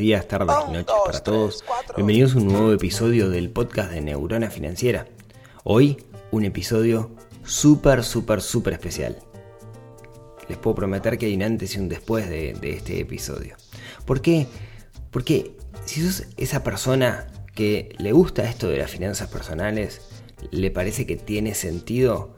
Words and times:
Días, 0.00 0.26
tardes 0.26 0.56
y 0.66 0.72
noches 0.72 0.96
para 1.04 1.20
todos. 1.20 1.62
Bienvenidos 1.94 2.34
a 2.34 2.38
un 2.38 2.46
nuevo 2.46 2.72
episodio 2.72 3.28
del 3.28 3.50
podcast 3.50 3.92
de 3.92 4.00
Neurona 4.00 4.48
Financiera. 4.48 5.06
Hoy 5.62 6.02
un 6.30 6.46
episodio 6.46 7.10
súper, 7.44 8.02
súper, 8.02 8.40
súper 8.40 8.72
especial. 8.72 9.18
Les 10.48 10.56
puedo 10.56 10.74
prometer 10.74 11.18
que 11.18 11.26
hay 11.26 11.34
un 11.34 11.42
antes 11.42 11.76
y 11.76 11.80
un 11.80 11.90
después 11.90 12.30
de, 12.30 12.54
de 12.54 12.70
este 12.70 12.98
episodio. 12.98 13.56
¿Por 14.06 14.22
qué? 14.22 14.46
Porque 15.10 15.58
si 15.84 16.00
sos 16.00 16.28
esa 16.38 16.64
persona 16.64 17.30
que 17.54 17.94
le 17.98 18.12
gusta 18.12 18.48
esto 18.48 18.68
de 18.68 18.78
las 18.78 18.90
finanzas 18.90 19.28
personales, 19.28 20.00
le 20.50 20.70
parece 20.70 21.04
que 21.04 21.16
tiene 21.16 21.54
sentido 21.54 22.34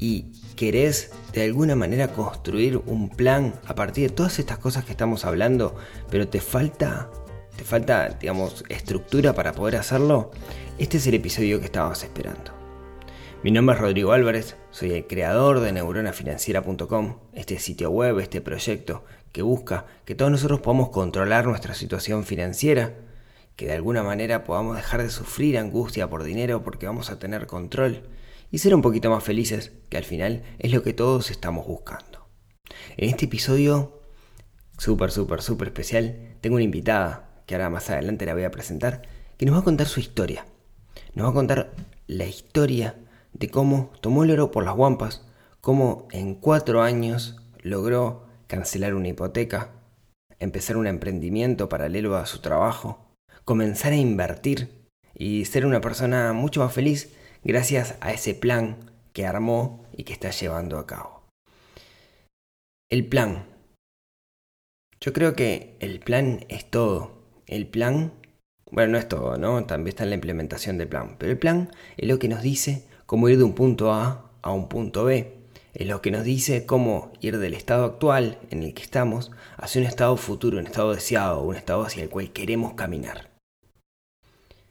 y 0.00 0.32
querés 0.54 1.10
de 1.32 1.42
alguna 1.42 1.76
manera 1.76 2.08
construir 2.08 2.80
un 2.86 3.08
plan 3.08 3.54
a 3.66 3.74
partir 3.74 4.08
de 4.08 4.14
todas 4.14 4.38
estas 4.38 4.58
cosas 4.58 4.84
que 4.84 4.92
estamos 4.92 5.24
hablando, 5.24 5.76
pero 6.10 6.28
te 6.28 6.40
falta, 6.40 7.10
te 7.56 7.64
falta, 7.64 8.08
digamos, 8.08 8.64
estructura 8.68 9.34
para 9.34 9.52
poder 9.52 9.76
hacerlo, 9.76 10.30
este 10.78 10.98
es 10.98 11.06
el 11.06 11.14
episodio 11.14 11.60
que 11.60 11.66
estabas 11.66 12.02
esperando. 12.02 12.52
Mi 13.42 13.50
nombre 13.50 13.74
es 13.76 13.80
Rodrigo 13.82 14.12
Álvarez, 14.12 14.56
soy 14.70 14.92
el 14.92 15.06
creador 15.06 15.60
de 15.60 15.72
neuronafinanciera.com, 15.72 17.18
este 17.34 17.58
sitio 17.58 17.90
web, 17.90 18.18
este 18.18 18.40
proyecto 18.40 19.04
que 19.32 19.42
busca 19.42 19.84
que 20.04 20.14
todos 20.14 20.30
nosotros 20.30 20.60
podamos 20.60 20.88
controlar 20.88 21.46
nuestra 21.46 21.74
situación 21.74 22.24
financiera, 22.24 22.94
que 23.56 23.66
de 23.66 23.74
alguna 23.74 24.02
manera 24.02 24.44
podamos 24.44 24.76
dejar 24.76 25.02
de 25.02 25.10
sufrir 25.10 25.58
angustia 25.58 26.08
por 26.08 26.24
dinero 26.24 26.62
porque 26.62 26.86
vamos 26.86 27.10
a 27.10 27.18
tener 27.18 27.46
control 27.46 28.04
y 28.54 28.58
ser 28.58 28.72
un 28.72 28.82
poquito 28.82 29.10
más 29.10 29.24
felices, 29.24 29.72
que 29.88 29.96
al 29.96 30.04
final 30.04 30.44
es 30.60 30.72
lo 30.72 30.84
que 30.84 30.92
todos 30.92 31.32
estamos 31.32 31.66
buscando. 31.66 32.28
En 32.96 33.08
este 33.08 33.24
episodio 33.24 34.00
súper, 34.78 35.10
súper, 35.10 35.42
súper 35.42 35.66
especial, 35.66 36.36
tengo 36.40 36.54
una 36.54 36.64
invitada, 36.64 37.42
que 37.46 37.56
ahora 37.56 37.68
más 37.68 37.90
adelante 37.90 38.26
la 38.26 38.34
voy 38.34 38.44
a 38.44 38.52
presentar, 38.52 39.02
que 39.36 39.44
nos 39.44 39.56
va 39.56 39.58
a 39.58 39.64
contar 39.64 39.88
su 39.88 39.98
historia. 39.98 40.46
Nos 41.14 41.26
va 41.26 41.30
a 41.30 41.34
contar 41.34 41.72
la 42.06 42.26
historia 42.26 42.94
de 43.32 43.50
cómo 43.50 43.90
tomó 44.00 44.22
el 44.22 44.30
oro 44.30 44.52
por 44.52 44.64
las 44.64 44.76
guampas, 44.76 45.26
cómo 45.60 46.06
en 46.12 46.36
cuatro 46.36 46.80
años 46.80 47.34
logró 47.60 48.28
cancelar 48.46 48.94
una 48.94 49.08
hipoteca, 49.08 49.72
empezar 50.38 50.76
un 50.76 50.86
emprendimiento 50.86 51.68
paralelo 51.68 52.16
a 52.16 52.24
su 52.24 52.38
trabajo, 52.38 53.16
comenzar 53.44 53.94
a 53.94 53.96
invertir 53.96 54.86
y 55.12 55.44
ser 55.46 55.66
una 55.66 55.80
persona 55.80 56.32
mucho 56.32 56.60
más 56.60 56.72
feliz 56.72 57.12
gracias 57.44 57.96
a 58.00 58.12
ese 58.12 58.34
plan 58.34 58.90
que 59.12 59.26
armó 59.26 59.84
y 59.96 60.04
que 60.04 60.12
está 60.12 60.30
llevando 60.30 60.78
a 60.78 60.86
cabo. 60.86 61.22
El 62.90 63.06
plan. 63.06 63.46
Yo 65.00 65.12
creo 65.12 65.34
que 65.34 65.76
el 65.80 66.00
plan 66.00 66.44
es 66.48 66.70
todo. 66.70 67.12
El 67.46 67.66
plan, 67.66 68.12
bueno, 68.70 68.92
no 68.92 68.98
es 68.98 69.08
todo, 69.08 69.36
¿no? 69.36 69.64
También 69.64 69.88
está 69.88 70.04
en 70.04 70.10
la 70.10 70.16
implementación 70.16 70.78
del 70.78 70.88
plan. 70.88 71.16
Pero 71.18 71.32
el 71.32 71.38
plan 71.38 71.70
es 71.96 72.08
lo 72.08 72.18
que 72.18 72.28
nos 72.28 72.42
dice 72.42 72.86
cómo 73.06 73.28
ir 73.28 73.38
de 73.38 73.44
un 73.44 73.54
punto 73.54 73.92
A 73.92 74.32
a 74.42 74.52
un 74.52 74.68
punto 74.68 75.04
B. 75.04 75.44
Es 75.74 75.86
lo 75.88 76.00
que 76.00 76.10
nos 76.10 76.24
dice 76.24 76.66
cómo 76.66 77.12
ir 77.20 77.38
del 77.38 77.54
estado 77.54 77.84
actual 77.84 78.38
en 78.50 78.62
el 78.62 78.74
que 78.74 78.82
estamos 78.82 79.32
hacia 79.56 79.80
un 79.80 79.88
estado 79.88 80.16
futuro, 80.16 80.58
un 80.58 80.66
estado 80.66 80.94
deseado, 80.94 81.42
un 81.42 81.56
estado 81.56 81.82
hacia 81.82 82.02
el 82.02 82.10
cual 82.10 82.32
queremos 82.32 82.74
caminar. 82.74 83.33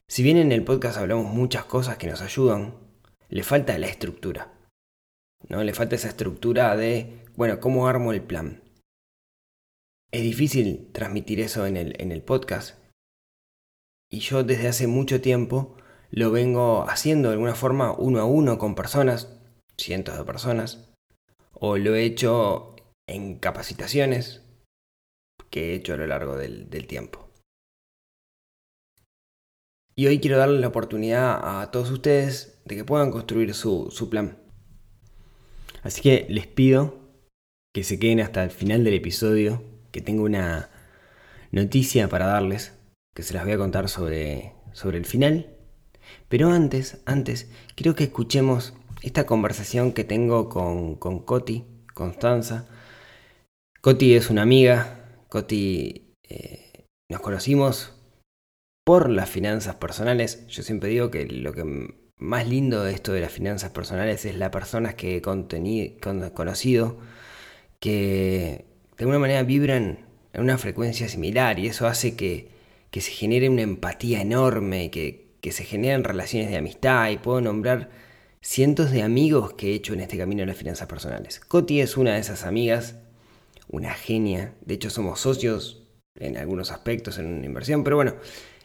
Si 0.07 0.21
bien 0.21 0.37
en 0.37 0.51
el 0.51 0.63
podcast 0.63 0.97
hablamos 0.97 1.33
muchas 1.33 1.65
cosas 1.65 1.97
que 1.97 2.07
nos 2.07 2.21
ayudan, 2.21 2.75
le 3.29 3.43
falta 3.43 3.77
la 3.77 3.87
estructura. 3.87 4.53
¿No? 5.49 5.63
Le 5.63 5.73
falta 5.73 5.95
esa 5.95 6.09
estructura 6.09 6.75
de, 6.75 7.25
bueno, 7.35 7.59
¿cómo 7.59 7.87
armo 7.87 8.13
el 8.13 8.21
plan? 8.21 8.63
Es 10.11 10.21
difícil 10.21 10.91
transmitir 10.93 11.39
eso 11.39 11.65
en 11.65 11.77
el, 11.77 11.99
en 11.99 12.11
el 12.11 12.21
podcast. 12.21 12.77
Y 14.11 14.19
yo 14.19 14.43
desde 14.43 14.67
hace 14.67 14.87
mucho 14.87 15.21
tiempo 15.21 15.75
lo 16.11 16.29
vengo 16.29 16.87
haciendo 16.87 17.29
de 17.29 17.33
alguna 17.33 17.55
forma 17.55 17.91
uno 17.91 18.19
a 18.19 18.25
uno 18.25 18.59
con 18.59 18.75
personas, 18.75 19.41
cientos 19.75 20.15
de 20.15 20.23
personas, 20.23 20.93
o 21.53 21.77
lo 21.77 21.95
he 21.95 22.03
hecho 22.03 22.75
en 23.07 23.39
capacitaciones 23.39 24.43
que 25.49 25.71
he 25.71 25.75
hecho 25.75 25.95
a 25.95 25.97
lo 25.97 26.05
largo 26.05 26.35
del, 26.35 26.69
del 26.69 26.85
tiempo. 26.85 27.22
Y 29.95 30.07
hoy 30.07 30.19
quiero 30.19 30.37
darle 30.37 30.59
la 30.59 30.67
oportunidad 30.67 31.61
a 31.61 31.69
todos 31.71 31.91
ustedes 31.91 32.59
de 32.65 32.75
que 32.75 32.85
puedan 32.85 33.11
construir 33.11 33.53
su, 33.53 33.89
su, 33.91 34.09
plan. 34.09 34.39
Así 35.83 36.01
que 36.01 36.25
les 36.29 36.47
pido 36.47 36.97
que 37.73 37.83
se 37.83 37.99
queden 37.99 38.19
hasta 38.19 38.43
el 38.43 38.49
final 38.49 38.83
del 38.83 38.95
episodio, 38.95 39.63
que 39.91 40.01
tengo 40.01 40.23
una 40.23 40.69
noticia 41.51 42.07
para 42.09 42.25
darles, 42.25 42.73
que 43.13 43.23
se 43.23 43.33
las 43.33 43.43
voy 43.43 43.53
a 43.53 43.57
contar 43.57 43.89
sobre, 43.89 44.53
sobre 44.71 44.97
el 44.97 45.05
final. 45.05 45.57
Pero 46.27 46.49
antes, 46.49 47.01
antes, 47.05 47.51
quiero 47.75 47.95
que 47.95 48.05
escuchemos 48.05 48.73
esta 49.03 49.25
conversación 49.25 49.91
que 49.93 50.03
tengo 50.03 50.49
con, 50.49 50.95
con 50.95 51.19
Coti, 51.19 51.65
Constanza. 51.93 52.67
Coti 53.81 54.15
es 54.15 54.29
una 54.29 54.41
amiga, 54.41 55.25
Coti 55.29 56.13
eh, 56.27 56.87
nos 57.09 57.21
conocimos 57.21 57.93
por 58.83 59.09
las 59.09 59.29
finanzas 59.29 59.75
personales. 59.75 60.45
Yo 60.47 60.63
siempre 60.63 60.89
digo 60.89 61.11
que 61.11 61.25
lo 61.25 61.53
que 61.53 61.93
más 62.17 62.47
lindo 62.47 62.83
de 62.83 62.93
esto 62.93 63.11
de 63.13 63.21
las 63.21 63.31
finanzas 63.31 63.71
personales 63.71 64.25
es 64.25 64.37
las 64.37 64.49
personas 64.49 64.95
que 64.95 65.17
he 65.17 65.21
conocido 65.21 66.97
que 67.79 68.65
de 68.97 69.03
alguna 69.03 69.19
manera 69.19 69.43
vibran 69.43 70.05
en 70.31 70.41
una 70.41 70.57
frecuencia 70.57 71.09
similar 71.09 71.59
y 71.59 71.67
eso 71.67 71.87
hace 71.87 72.15
que, 72.15 72.51
se 72.93 73.11
genere 73.11 73.49
una 73.49 73.63
empatía 73.63 74.21
enorme, 74.21 74.91
que, 74.91 75.33
que 75.41 75.51
se 75.51 75.65
generen 75.65 76.03
relaciones 76.03 76.49
de 76.49 76.57
amistad 76.57 77.09
y 77.09 77.17
puedo 77.17 77.41
nombrar 77.41 77.89
cientos 78.41 78.91
de 78.91 79.01
amigos 79.01 79.53
que 79.53 79.71
he 79.71 79.73
hecho 79.75 79.93
en 79.93 79.99
este 80.01 80.17
camino 80.17 80.41
de 80.41 80.47
las 80.47 80.57
finanzas 80.57 80.87
personales. 80.87 81.39
Coti 81.39 81.81
es 81.81 81.97
una 81.97 82.13
de 82.13 82.19
esas 82.19 82.45
amigas, 82.45 82.95
una 83.67 83.93
genia, 83.93 84.53
de 84.61 84.75
hecho 84.75 84.89
somos 84.89 85.19
socios 85.19 85.83
en 86.15 86.37
algunos 86.37 86.71
aspectos 86.71 87.17
en 87.17 87.25
una 87.25 87.45
inversión, 87.45 87.83
pero 87.83 87.95
bueno, 87.95 88.15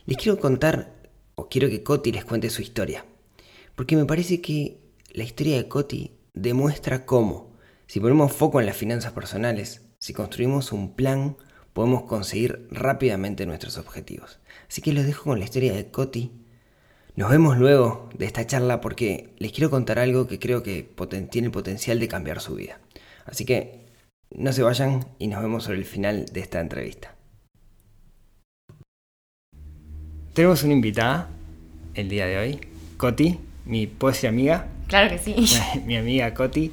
les 0.08 0.16
quiero 0.16 0.40
contar, 0.40 1.02
o 1.34 1.50
quiero 1.50 1.68
que 1.68 1.82
Coti 1.82 2.12
les 2.12 2.24
cuente 2.24 2.48
su 2.48 2.62
historia. 2.62 3.04
Porque 3.74 3.94
me 3.94 4.06
parece 4.06 4.40
que 4.40 4.80
la 5.12 5.22
historia 5.22 5.58
de 5.58 5.68
Coti 5.68 6.16
demuestra 6.32 7.04
cómo, 7.04 7.52
si 7.86 8.00
ponemos 8.00 8.32
foco 8.32 8.58
en 8.58 8.64
las 8.64 8.78
finanzas 8.78 9.12
personales, 9.12 9.82
si 9.98 10.14
construimos 10.14 10.72
un 10.72 10.96
plan, 10.96 11.36
podemos 11.74 12.04
conseguir 12.04 12.66
rápidamente 12.70 13.44
nuestros 13.44 13.76
objetivos. 13.76 14.40
Así 14.66 14.80
que 14.80 14.94
los 14.94 15.04
dejo 15.04 15.24
con 15.24 15.40
la 15.40 15.44
historia 15.44 15.74
de 15.74 15.90
Coti. 15.90 16.32
Nos 17.14 17.28
vemos 17.28 17.58
luego 17.58 18.08
de 18.16 18.24
esta 18.24 18.46
charla 18.46 18.80
porque 18.80 19.34
les 19.36 19.52
quiero 19.52 19.68
contar 19.68 19.98
algo 19.98 20.26
que 20.26 20.38
creo 20.38 20.62
que 20.62 20.90
tiene 21.30 21.48
el 21.48 21.52
potencial 21.52 22.00
de 22.00 22.08
cambiar 22.08 22.40
su 22.40 22.54
vida. 22.54 22.80
Así 23.26 23.44
que 23.44 23.84
no 24.30 24.54
se 24.54 24.62
vayan 24.62 25.06
y 25.18 25.26
nos 25.26 25.42
vemos 25.42 25.64
sobre 25.64 25.80
el 25.80 25.84
final 25.84 26.24
de 26.24 26.40
esta 26.40 26.62
entrevista. 26.62 27.17
Tenemos 30.38 30.62
una 30.62 30.72
invitada 30.72 31.30
el 31.94 32.08
día 32.08 32.24
de 32.24 32.38
hoy, 32.38 32.60
Coti, 32.96 33.40
mi 33.64 33.88
¿puedo 33.88 34.12
decir 34.12 34.28
amiga? 34.28 34.68
Claro 34.86 35.10
que 35.10 35.18
sí. 35.18 35.34
mi 35.84 35.96
amiga 35.96 36.32
Coti. 36.32 36.72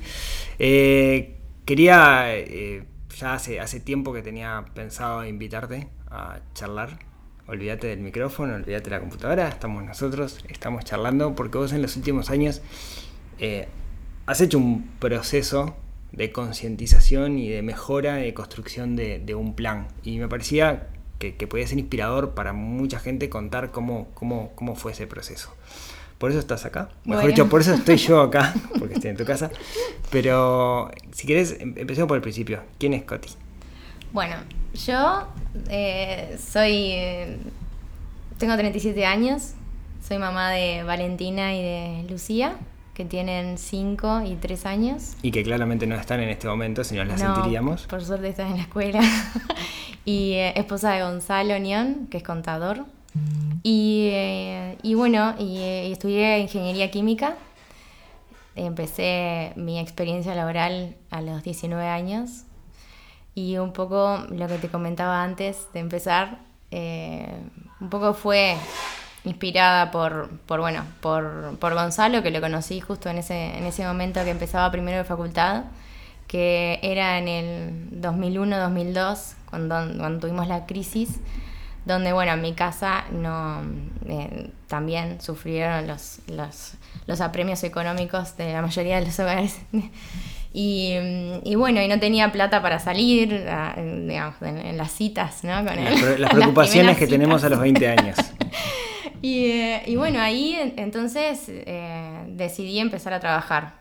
Eh, 0.60 1.34
quería, 1.66 2.26
eh, 2.28 2.84
ya 3.18 3.34
hace, 3.34 3.60
hace 3.60 3.80
tiempo 3.80 4.14
que 4.14 4.22
tenía 4.22 4.66
pensado 4.76 5.26
invitarte 5.26 5.88
a 6.12 6.42
charlar. 6.54 7.00
Olvídate 7.48 7.88
del 7.88 8.02
micrófono, 8.02 8.54
olvídate 8.54 8.84
de 8.84 8.92
la 8.92 9.00
computadora, 9.00 9.48
estamos 9.48 9.84
nosotros, 9.84 10.46
estamos 10.48 10.86
charlando, 10.86 11.34
porque 11.34 11.58
vos 11.58 11.74
en 11.74 11.82
los 11.82 11.98
últimos 11.98 12.30
años 12.30 12.62
eh, 13.40 13.68
has 14.28 14.42
hecho 14.42 14.60
un 14.60 14.92
proceso 15.00 15.76
de 16.12 16.32
concientización 16.32 17.40
y 17.40 17.50
de 17.50 17.64
mejora, 17.64 18.18
de 18.18 18.32
construcción 18.36 18.96
de, 18.96 19.18
de 19.18 19.34
un 19.34 19.56
plan. 19.56 19.88
Y 20.04 20.20
me 20.20 20.28
parecía 20.28 20.90
que, 21.20 21.36
que 21.36 21.48
podía 21.48 21.66
ser 21.68 21.80
inspirador 21.80 22.32
para 22.36 22.54
mucha 22.54 23.00
gente 23.00 23.30
contar 23.30 23.72
cómo, 23.72 24.08
cómo, 24.14 24.52
cómo 24.56 24.76
fue 24.76 24.92
ese 24.92 25.08
proceso. 25.08 25.54
Por 26.18 26.30
eso 26.32 26.40
estás 26.40 26.66
acá. 26.66 26.90
Mejor 27.04 27.24
Bueno. 27.24 27.28
dicho, 27.28 27.50
por 27.50 27.62
eso 27.62 27.74
estoy 27.74 27.98
yo 27.98 28.22
acá, 28.22 28.54
porque 28.80 28.94
estoy 28.96 29.12
en 29.12 29.18
tu 29.18 29.26
casa. 29.26 29.52
Pero 30.12 30.90
si 31.12 31.28
querés, 31.28 31.58
em- 31.60 31.74
empecemos 31.78 32.08
por 32.08 32.16
el 32.18 32.22
principio. 32.22 32.62
¿Quién 32.80 32.94
es 32.94 33.04
Coti? 33.04 33.30
Bueno, 34.14 34.36
yo 34.86 35.28
eh, 35.70 36.38
soy. 36.40 36.72
eh, 36.92 37.38
tengo 38.38 38.56
37 38.56 39.06
años. 39.06 39.54
Soy 40.08 40.18
mamá 40.20 40.52
de 40.52 40.84
Valentina 40.84 41.54
y 41.56 41.62
de 41.64 42.06
Lucía, 42.10 42.56
que 42.96 43.04
tienen 43.04 43.58
5 43.58 44.22
y 44.26 44.36
3 44.36 44.66
años. 44.66 45.18
Y 45.22 45.32
que 45.32 45.44
claramente 45.44 45.86
no 45.86 45.96
están 45.96 46.22
en 46.22 46.30
este 46.30 46.48
momento, 46.48 46.84
si 46.84 46.96
no 46.96 47.04
las 47.04 47.22
No, 47.22 47.36
sentiríamos. 47.36 47.86
Por 47.88 48.04
suerte 48.04 48.30
están 48.30 48.48
en 48.52 48.58
la 48.58 48.64
escuela. 48.64 49.02
y 50.06 50.32
eh, 50.34 50.58
esposa 50.58 50.94
de 50.94 51.04
Gonzalo 51.04 51.60
Nión, 51.60 52.08
que 52.10 52.18
es 52.18 52.24
contador. 52.24 52.86
Y, 53.64 54.10
eh, 54.12 54.78
y 54.82 54.94
bueno, 54.94 55.36
y, 55.38 55.58
eh, 55.58 55.90
y 55.90 55.92
estudié 55.92 56.40
ingeniería 56.40 56.90
química. 56.90 57.36
Empecé 58.56 59.52
mi 59.58 59.78
experiencia 59.78 60.34
laboral 60.34 60.96
a 61.12 61.22
los 61.22 61.44
19 61.44 61.86
años. 61.88 62.44
Y 63.36 63.58
un 63.58 63.74
poco 63.74 64.26
lo 64.30 64.48
que 64.48 64.58
te 64.58 64.70
comentaba 64.70 65.22
antes 65.22 65.68
de 65.74 65.82
empezar, 65.82 66.40
un 66.72 67.90
poco 67.90 68.14
fue 68.14 68.56
inspirada 69.26 69.92
por, 69.92 70.30
por 70.46 70.60
bueno, 70.62 70.84
por, 71.02 71.58
por 71.60 71.74
Gonzalo, 71.74 72.24
que 72.24 72.32
lo 72.32 72.40
conocí 72.42 72.80
justo 72.80 73.10
en 73.10 73.18
ese, 73.18 73.58
en 73.58 73.66
ese 73.66 73.86
momento 73.86 74.24
que 74.24 74.30
empezaba 74.32 74.72
primero 74.72 74.98
de 74.98 75.04
facultad, 75.04 75.64
que 76.28 76.80
era 76.82 77.18
en 77.18 77.28
el 77.28 78.02
2001-2002, 78.02 79.34
cuando, 79.50 79.76
cuando 79.98 80.20
tuvimos 80.20 80.48
la 80.48 80.66
crisis, 80.66 81.20
donde, 81.86 82.14
bueno, 82.14 82.32
en 82.34 82.42
mi 82.42 82.54
casa 82.54 83.06
no, 83.12 83.62
eh, 84.08 84.50
también 84.68 85.22
sufrieron 85.22 85.86
los, 85.88 86.20
los, 86.28 86.74
los 87.06 87.22
apremios 87.22 87.64
económicos 87.64 88.38
de 88.38 88.54
la 88.54 88.62
mayoría 88.62 89.00
de 89.00 89.06
los 89.06 89.20
hogares. 89.20 89.58
Y, 90.58 90.94
y 91.44 91.56
bueno, 91.56 91.82
y 91.82 91.90
no 91.90 92.00
tenía 92.00 92.32
plata 92.32 92.62
para 92.62 92.80
salir, 92.80 93.28
digamos, 94.08 94.42
en, 94.42 94.58
en 94.58 94.78
las 94.78 94.90
citas, 94.94 95.44
¿no? 95.44 95.54
Con 95.66 95.76
Las, 95.84 96.02
pre- 96.02 96.28
preocupaciones 96.32 96.98
que 96.98 97.08
tenemos 97.08 97.44
a 97.44 97.50
los 97.50 97.60
20 97.60 97.86
años. 97.90 98.16
Y, 99.22 99.46
eh, 99.52 99.84
y 99.86 99.96
bueno, 99.96 100.20
ahí 100.22 100.54
en- 100.56 100.74
entonces 100.78 101.46
eh, 101.48 102.24
decidí 102.30 102.80
empezar 102.80 103.14
a 103.14 103.20
trabajar 103.20 103.74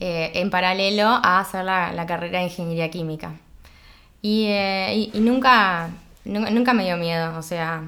eh, 0.00 0.32
en 0.34 0.50
paralelo 0.50 1.06
a 1.06 1.40
hacer 1.40 1.64
la, 1.64 1.92
la 1.92 2.06
carrera 2.06 2.38
de 2.38 2.44
ingeniería 2.46 2.90
química. 2.90 3.32
Y, 4.20 4.46
y- 4.48 5.10
nunca, 5.14 5.90
nunca, 6.24 6.50
nunca 6.50 6.72
me 6.74 6.84
dio 6.84 6.96
miedo, 6.96 7.36
o 7.38 7.42
sea, 7.42 7.82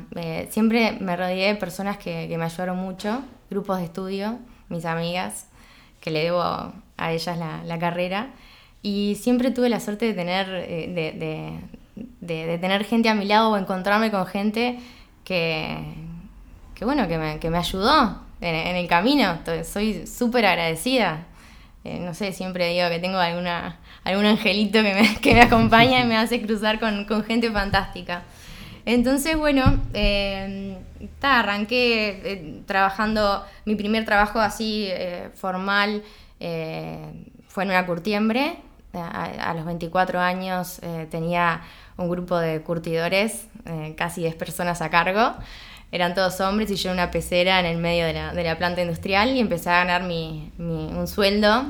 siempre 0.51 0.97
me 1.01 1.17
rodeé 1.17 1.49
de 1.49 1.55
personas 1.57 1.97
que, 1.99 2.27
que 2.29 2.39
me 2.39 2.45
ayudaron 2.45 2.77
mucho, 2.77 3.23
grupos 3.51 3.79
de 3.79 3.85
estudio, 3.85 4.39
mis 4.69 4.85
amigas, 4.85 5.47
que 6.01 6.11
le 6.11 6.25
debo 6.25 6.41
a 6.43 7.13
ellas 7.13 7.39
la, 7.39 7.63
la 7.65 7.79
carrera. 7.79 8.29
Y 8.83 9.17
siempre 9.21 9.51
tuve 9.51 9.69
la 9.69 9.81
suerte 9.81 10.07
de 10.07 10.15
tener, 10.15 10.47
de- 10.49 11.59
de 12.21 12.59
tener 12.59 12.85
gente 12.85 13.09
a 13.09 13.15
mi 13.15 13.25
lado 13.25 13.51
o 13.51 13.57
encontrarme 13.57 14.11
con 14.11 14.27
gente 14.27 14.79
que, 15.25 15.79
que 16.75 16.85
bueno, 16.85 17.09
que 17.09 17.19
me, 17.19 17.39
que 17.39 17.51
me 17.51 17.59
ayudó 17.59 18.25
en, 18.41 18.77
el 18.77 18.87
camino. 18.89 19.39
Soy 19.65 20.07
súper 20.07 20.47
agradecida. 20.47 21.27
Eh, 21.85 21.99
no 22.01 22.15
sé, 22.15 22.33
siempre 22.33 22.69
digo 22.69 22.89
que 22.89 22.99
tengo 22.99 23.19
alguna, 23.19 23.79
algún 24.05 24.25
angelito 24.25 24.83
que 24.83 24.95
me, 24.95 25.17
que 25.21 25.35
me 25.35 25.43
acompaña 25.43 26.01
y 26.01 26.07
me 26.07 26.17
hace 26.17 26.41
cruzar 26.43 26.79
con, 26.81 27.05
con 27.05 27.25
gente 27.25 27.51
fantástica. 27.51 28.23
Entonces, 28.87 29.37
bueno, 29.37 29.81
eh, 29.95 30.77
arranqué 31.23 32.21
eh, 32.25 32.63
trabajando, 32.67 33.45
mi 33.65 33.77
primer 33.77 34.05
trabajo 34.05 34.41
así 34.41 34.91
formal 35.35 36.03
fue 36.39 37.65
en 37.65 37.71
una 37.71 37.87
curtiembre. 37.87 38.59
A, 38.93 39.55
los 39.55 39.65
24 39.65 40.21
años 40.21 40.81
tenía 41.11 41.63
un 41.97 42.09
grupo 42.09 42.39
de 42.39 42.61
curtidores, 42.63 43.47
eh, 43.67 43.95
casi 43.97 44.23
10 44.23 44.35
personas 44.37 44.83
a 44.83 44.91
cargo. 44.91 45.35
Eran 45.93 46.15
todos 46.15 46.41
hombres 46.41 46.71
y 46.71 46.77
yo 46.77 46.91
una 46.91 47.11
pecera 47.11 47.61
en 47.61 47.67
el 47.67 47.77
medio 47.79 48.05
de 48.07 48.13
la, 48.15 48.35
de 48.35 48.43
la 48.43 48.59
planta 48.59 48.83
industrial 48.83 49.31
y 49.37 49.39
empecé 49.41 49.71
a 49.71 49.79
ganar 49.85 50.03
mi, 50.03 50.51
un 50.59 51.07
sueldo 51.07 51.67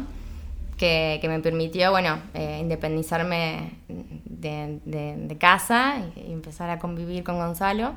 que, 0.78 1.18
que 1.20 1.28
me 1.28 1.40
permitió, 1.40 1.90
bueno, 1.90 2.18
eh, 2.32 2.58
independizarme 2.60 3.72
de, 3.88 4.80
de- 4.84 5.36
casa 5.38 5.96
y, 6.16 6.32
empezar 6.32 6.70
a 6.70 6.78
convivir 6.78 7.22
con 7.22 7.36
Gonzalo. 7.36 7.92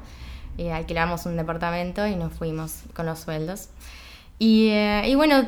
Y 0.57 0.69
alquilamos 0.69 1.25
un 1.27 1.37
departamento 1.37 2.05
y 2.07 2.15
nos 2.15 2.33
fuimos 2.33 2.81
con 2.93 3.05
los 3.05 3.19
sueldos. 3.19 3.69
Y, 4.39 4.69
eh, 4.69 5.03
y 5.07 5.15
bueno, 5.15 5.47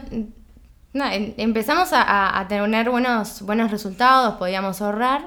nada, 0.93 1.13
em- 1.15 1.33
empezamos 1.37 1.91
a- 1.93 2.39
a 2.39 2.47
tener 2.47 2.89
buenos, 2.89 3.41
buenos 3.41 3.69
resultados, 3.71 4.35
podíamos 4.35 4.81
ahorrar 4.81 5.23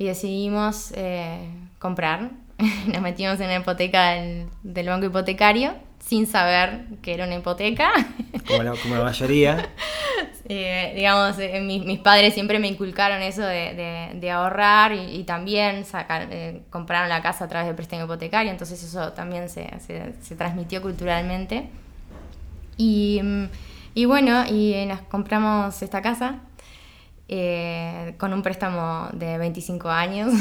y 0.00 0.06
decidimos 0.06 0.92
eh, 0.96 1.46
comprar. 1.78 2.30
Nos 2.92 3.02
metimos 3.02 3.38
en 3.40 3.48
la 3.48 3.56
hipoteca 3.58 4.12
del, 4.12 4.46
del 4.62 4.86
banco 4.88 5.04
hipotecario 5.06 5.74
sin 5.98 6.26
saber 6.26 6.86
que 7.02 7.12
era 7.12 7.26
una 7.26 7.34
hipoteca. 7.36 7.90
Como 8.48 8.62
la, 8.62 8.72
como 8.82 8.94
la 8.96 9.04
mayoría. 9.04 9.68
Eh, 10.46 10.92
digamos, 10.96 11.38
eh, 11.38 11.60
mis, 11.60 11.84
mis 11.84 11.98
padres 12.00 12.32
siempre 12.32 12.58
me 12.58 12.66
inculcaron 12.68 13.20
eso 13.22 13.42
de, 13.42 13.74
de- 13.74 14.10
de 14.18 14.30
ahorrar 14.30 14.92
y, 14.94 15.16
y 15.20 15.24
también 15.24 15.84
sacar, 15.84 16.28
eh, 16.30 16.62
compraron 16.70 17.08
la 17.10 17.20
casa 17.22 17.44
a 17.44 17.48
través 17.48 17.68
de 17.68 17.74
préstamo 17.74 18.04
hipotecario, 18.04 18.50
entonces 18.50 18.82
eso 18.82 19.12
también 19.12 19.48
se, 19.50 19.68
se- 19.86 20.14
se 20.22 20.34
transmitió 20.34 20.80
culturalmente. 20.82 21.68
Y, 22.76 23.20
mm, 23.22 23.44
y 23.94 24.04
bueno, 24.06 24.44
y 24.48 24.86
nos 24.86 25.00
compramos 25.02 25.82
esta 25.82 26.00
casa 26.02 26.36
eh, 27.32 28.14
con 28.18 28.32
un 28.32 28.42
préstamo 28.42 29.08
de 29.12 29.38
25 29.38 29.88
años. 29.88 30.32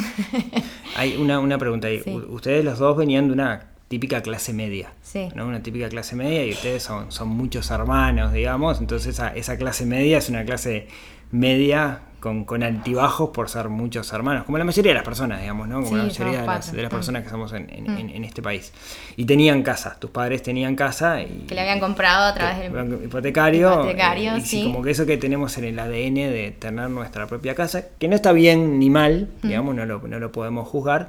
Hay 0.98 1.18
una, 1.18 1.40
una 1.40 1.60
pregunta 1.60 1.88
ahí. 1.88 2.00
Sí. 2.00 2.20
Ustedes 2.30 2.66
los 2.66 2.80
dos 2.80 2.98
venían 2.98 3.28
de 3.28 3.34
una 3.34 3.68
típica 3.88 4.24
clase 4.24 4.54
media. 4.54 4.92
Sí. 5.04 5.30
¿no? 5.36 5.46
Una 5.46 5.62
típica 5.62 5.88
clase 5.88 6.16
media 6.16 6.44
y 6.48 6.52
ustedes 6.52 6.82
son, 6.82 7.12
son 7.12 7.28
muchos 7.28 7.70
hermanos, 7.70 8.34
digamos. 8.34 8.80
Entonces 8.80 9.14
esa, 9.14 9.30
esa 9.36 9.56
clase 9.56 9.86
media 9.86 10.18
es 10.18 10.30
una 10.30 10.44
clase 10.46 10.88
media 11.32 12.00
con, 12.20 12.44
con 12.44 12.64
altibajos 12.64 13.30
por 13.30 13.48
ser 13.48 13.70
muchos 13.70 14.12
hermanos, 14.12 14.44
como 14.44 14.58
la 14.58 14.66
mayoría 14.66 14.90
de 14.92 14.96
las 14.96 15.06
personas, 15.06 15.40
digamos, 15.40 15.70
¿no? 15.70 15.76
Como 15.76 15.88
Sí, 15.88 15.96
la 15.96 16.04
mayoría 16.04 16.42
de 16.42 16.48
las, 16.48 16.72
de 16.74 16.82
las 16.82 16.92
Mm. 16.92 16.96
personas 16.96 17.22
que 17.22 17.28
estamos 17.28 17.54
en, 17.54 17.70
en- 17.70 17.90
en- 17.98 18.10
en 18.10 18.24
este 18.26 18.42
país. 18.42 18.74
Y 19.16 19.24
tenían 19.24 19.64
casa, 19.64 19.96
tus 19.98 20.10
padres 20.12 20.44
tenían 20.44 20.76
casa 20.76 21.22
y... 21.22 21.46
que 21.48 21.56
le 21.56 21.62
habían 21.62 21.80
comprado 21.80 22.26
a 22.26 22.34
través 22.34 22.60
del 22.60 22.72
Banco 22.74 23.02
hipotecario, 23.02 23.72
hipotecario, 23.74 24.34
eh, 24.36 24.40
y 24.40 24.42
sí. 24.42 24.64
como 24.64 24.82
que 24.82 24.92
eso 24.92 25.06
que 25.06 25.16
tenemos 25.16 25.58
en 25.60 25.64
el 25.64 25.80
ADN 25.80 26.16
de 26.16 26.54
tener 26.60 26.90
nuestra 26.90 27.26
propia 27.28 27.56
casa, 27.56 27.86
que 27.98 28.10
no 28.10 28.16
está 28.16 28.34
bien 28.34 28.80
ni 28.80 28.90
mal, 28.90 29.30
Mm. 29.42 29.48
digamos, 29.48 29.76
no 29.76 29.86
lo, 29.86 30.00
no 30.06 30.20
lo 30.20 30.32
podemos 30.34 30.68
juzgar, 30.68 31.08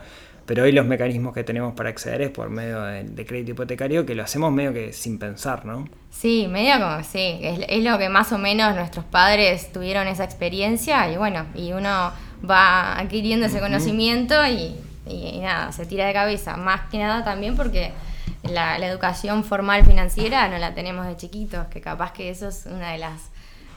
pero 0.51 0.65
hoy 0.65 0.73
los 0.73 0.85
mecanismos 0.85 1.33
que 1.33 1.45
tenemos 1.45 1.75
para 1.75 1.91
acceder 1.91 2.23
es 2.23 2.31
por 2.31 2.51
medio 2.51 2.83
del 2.83 3.15
de 3.15 3.25
crédito 3.25 3.53
hipotecario, 3.53 4.05
que 4.05 4.17
lo 4.17 4.25
hacemos 4.25 4.51
medio 4.51 4.73
que 4.73 4.93
sin 4.93 5.17
pensar, 5.17 5.65
¿no? 5.65 5.89
Sí, 6.11 6.49
medio 6.51 6.73
como 6.85 7.05
sí, 7.05 7.39
es, 7.41 7.61
es 7.69 7.85
lo 7.85 7.97
que 7.99 8.09
más 8.09 8.33
o 8.33 8.39
menos 8.39 8.75
nuestros 8.75 9.05
padres 9.05 9.71
tuvieron 9.71 10.09
esa 10.09 10.25
experiencia 10.25 11.09
y 11.13 11.17
bueno, 11.17 11.47
y 11.55 11.71
uno 11.73 12.11
va 12.51 12.99
adquiriendo 12.99 13.47
ese 13.47 13.61
conocimiento 13.61 14.45
y, 14.45 14.75
y- 15.07 15.29
y 15.35 15.39
nada, 15.39 15.71
se 15.71 15.87
tira 15.87 16.05
de 16.09 16.13
cabeza, 16.15 16.57
más 16.57 16.81
que 16.91 16.99
nada 16.99 17.23
también 17.23 17.55
porque 17.55 17.93
la, 18.43 18.77
la 18.81 18.89
educación 18.89 19.45
formal 19.45 19.85
financiera 19.85 20.49
no 20.49 20.59
la 20.59 20.75
tenemos 20.75 21.07
de 21.07 21.17
chiquitos, 21.17 21.69
que 21.69 21.81
capaz 21.81 22.11
que 22.13 22.29
eso 22.29 22.49
es 22.49 22.67
una 22.67 22.91
de 22.91 22.99
las 22.99 23.13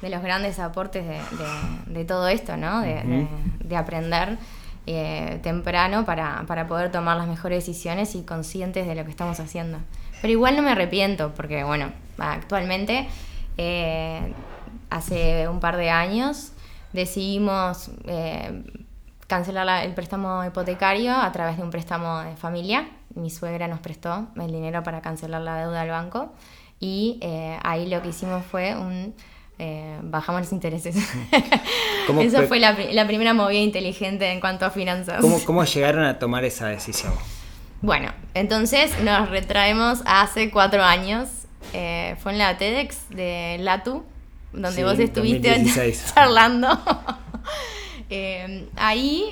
de 0.01 0.09
los 0.09 0.23
grandes 0.23 0.57
aportes 0.57 1.05
de, 1.05 1.13
de- 1.13 1.93
de 1.99 2.03
todo 2.03 2.27
esto, 2.29 2.57
¿no? 2.57 2.81
De 2.81 3.77
aprender 3.77 4.37
eh, 4.85 5.39
temprano 5.43 6.05
para, 6.05 6.43
para 6.47 6.67
poder 6.67 6.91
tomar 6.91 7.17
las 7.17 7.27
mejores 7.27 7.65
decisiones 7.65 8.15
y 8.15 8.23
conscientes 8.23 8.85
de 8.87 8.95
lo 8.95 9.03
que 9.05 9.11
estamos 9.11 9.39
haciendo. 9.39 9.77
Pero 10.21 10.31
igual 10.31 10.55
no 10.55 10.61
me 10.61 10.71
arrepiento, 10.71 11.33
porque 11.35 11.63
bueno, 11.63 11.91
actualmente, 12.17 13.07
eh, 13.57 14.33
hace 14.89 15.47
un 15.47 15.59
par 15.59 15.77
de 15.77 15.89
años, 15.89 16.51
decidimos 16.93 17.91
eh, 18.05 18.63
cancelar 19.27 19.65
la- 19.65 19.83
el 19.83 19.93
préstamo 19.93 20.43
hipotecario 20.45 21.13
a 21.15 21.31
través 21.31 21.57
de 21.57 21.63
un 21.63 21.69
préstamo 21.71 22.19
de 22.19 22.35
familia. 22.35 22.87
Mi 23.15 23.29
suegra 23.29 23.67
nos 23.67 23.79
prestó 23.79 24.27
el 24.35 24.51
dinero 24.51 24.83
para 24.83 25.01
cancelar 25.01 25.41
la 25.41 25.57
deuda 25.57 25.81
al 25.81 25.89
banco 25.89 26.33
y 26.79 27.19
eh, 27.21 27.57
ahí 27.63 27.87
lo 27.87 28.01
que 28.01 28.09
hicimos 28.09 28.43
fue 28.45 28.75
un... 28.75 29.13
eh, 29.59 29.99
bajamos 30.03 30.41
los 30.41 30.51
intereses. 30.51 30.95
¿Cómo 32.07 32.21
Esa 32.21 32.43
fue- 32.43 32.59
la, 32.59 32.73
la 32.73 33.07
primera 33.07 33.33
movida 33.33 33.59
inteligente 33.59 34.31
en 34.31 34.39
cuanto 34.39 34.65
a 34.65 34.69
finanzas. 34.71 35.21
¿Cómo, 35.21 35.43
¿Cómo 35.45 35.63
llegaron 35.63 36.03
a 36.05 36.19
tomar 36.19 36.43
esa 36.43 36.67
decisión? 36.67 37.13
Bueno, 37.81 38.11
entonces 38.33 38.91
nos 39.03 39.29
retraemos 39.29 40.01
a 40.05 40.21
hace 40.21 40.49
cuatro 40.51 40.83
años. 40.83 41.29
Eh, 41.73 42.15
fue 42.21 42.31
en 42.33 42.37
la 42.39 42.57
TEDx 42.57 43.09
de 43.09 43.57
Latu, 43.59 44.03
donde 44.51 44.71
Sí, 44.73 44.83
vos 44.83 44.99
estuviste 44.99 45.49
2016. 45.57 46.13
charlando. 46.15 46.69
Eh, 48.09 48.67
ahí 48.75 49.25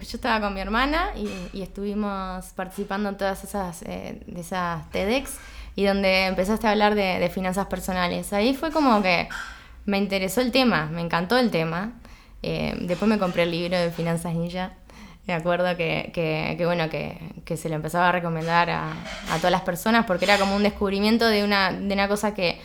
yo 0.00 0.16
estaba 0.16 0.40
con 0.40 0.54
mi 0.54 0.60
hermana 0.60 1.08
y, 1.16 1.28
y 1.58 1.62
estuvimos 1.62 2.44
participando 2.54 3.08
en 3.08 3.16
todas 3.16 3.42
esas, 3.42 3.80
de 3.80 4.20
esas 4.36 4.88
TEDx 4.90 5.32
y 5.76 5.84
donde 5.84 6.26
empezaste 6.26 6.66
a 6.66 6.70
hablar 6.70 6.94
de, 6.94 7.30
finanzas 7.32 7.66
personales. 7.66 8.32
Ahí 8.32 8.54
fue 8.54 8.70
como 8.70 9.02
que 9.02 9.28
me 9.86 9.98
interesó 9.98 10.40
el 10.40 10.52
tema, 10.52 10.86
me 10.86 11.00
encantó 11.00 11.38
el 11.38 11.50
tema. 11.50 11.92
Eh, 12.42 12.76
después 12.82 13.08
me 13.08 13.18
compré 13.18 13.44
el 13.44 13.50
libro 13.50 13.78
de 13.78 13.90
Finanzas 13.90 14.34
Ninja. 14.34 14.74
Me 15.26 15.32
acuerdo 15.32 15.76
que, 15.76 16.10
que, 16.14 16.54
que 16.58 16.66
bueno, 16.66 16.90
que, 16.90 17.18
que, 17.44 17.56
se 17.56 17.70
lo 17.70 17.76
empezaba 17.76 18.10
a 18.10 18.12
recomendar 18.12 18.68
a, 18.68 18.92
a, 19.30 19.36
todas 19.38 19.50
las 19.50 19.62
personas 19.62 20.04
porque 20.04 20.26
era 20.26 20.38
como 20.38 20.54
un 20.54 20.62
descubrimiento 20.62 21.26
de 21.26 21.44
una, 21.44 21.72
de 21.72 21.94
una 21.94 22.08
cosa 22.08 22.34
que 22.34 22.60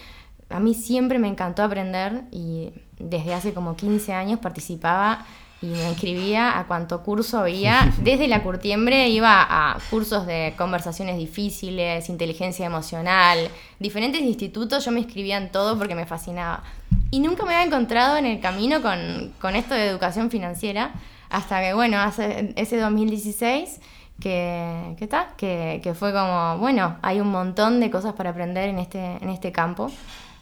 a 0.49 0.59
mí 0.59 0.73
siempre 0.73 1.19
me 1.19 1.29
encantó 1.29 1.63
aprender 1.63 2.23
y 2.31 2.73
desde 2.97 3.33
hace 3.33 3.53
como 3.53 3.77
15 3.77 4.13
años 4.13 4.39
participaba 4.39 5.25
y 5.61 5.67
me 5.67 5.89
inscribía 5.89 6.57
a 6.57 6.67
cuanto 6.67 7.03
curso 7.03 7.39
había. 7.39 7.93
Desde 8.01 8.27
la 8.27 8.43
curtiembre 8.43 9.09
iba 9.09 9.45
a 9.49 9.77
cursos 9.89 10.25
de 10.25 10.53
conversaciones 10.57 11.17
difíciles, 11.17 12.09
inteligencia 12.09 12.65
emocional, 12.65 13.49
diferentes 13.79 14.21
institutos, 14.21 14.85
yo 14.85 14.91
me 14.91 15.01
inscribía 15.01 15.37
en 15.37 15.51
todo 15.51 15.77
porque 15.77 15.95
me 15.95 16.05
fascinaba. 16.05 16.63
Y 17.11 17.19
nunca 17.19 17.45
me 17.45 17.53
había 17.53 17.65
encontrado 17.65 18.17
en 18.17 18.25
el 18.25 18.39
camino 18.39 18.81
con, 18.81 19.33
con 19.41 19.55
esto 19.55 19.73
de 19.73 19.87
educación 19.87 20.31
financiera, 20.31 20.91
hasta 21.29 21.61
que, 21.61 21.73
bueno, 21.73 21.99
hace 21.99 22.53
ese 22.55 22.77
2016 22.77 23.79
que, 24.19 24.95
que, 24.97 25.03
está, 25.03 25.33
que, 25.37 25.79
que 25.83 25.93
fue 25.93 26.11
como, 26.11 26.57
bueno, 26.57 26.97
hay 27.01 27.19
un 27.19 27.29
montón 27.29 27.79
de 27.79 27.91
cosas 27.91 28.13
para 28.13 28.31
aprender 28.31 28.69
en 28.69 28.79
este, 28.79 29.17
en 29.21 29.29
este 29.29 29.51
campo. 29.51 29.91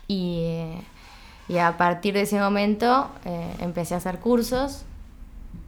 Y, 0.07 0.63
y 1.49 1.57
a 1.57 1.77
partir 1.77 2.13
de 2.13 2.21
ese 2.21 2.39
momento 2.39 3.09
eh, 3.25 3.55
empecé 3.59 3.93
a 3.93 3.97
hacer 3.97 4.19
cursos 4.19 4.85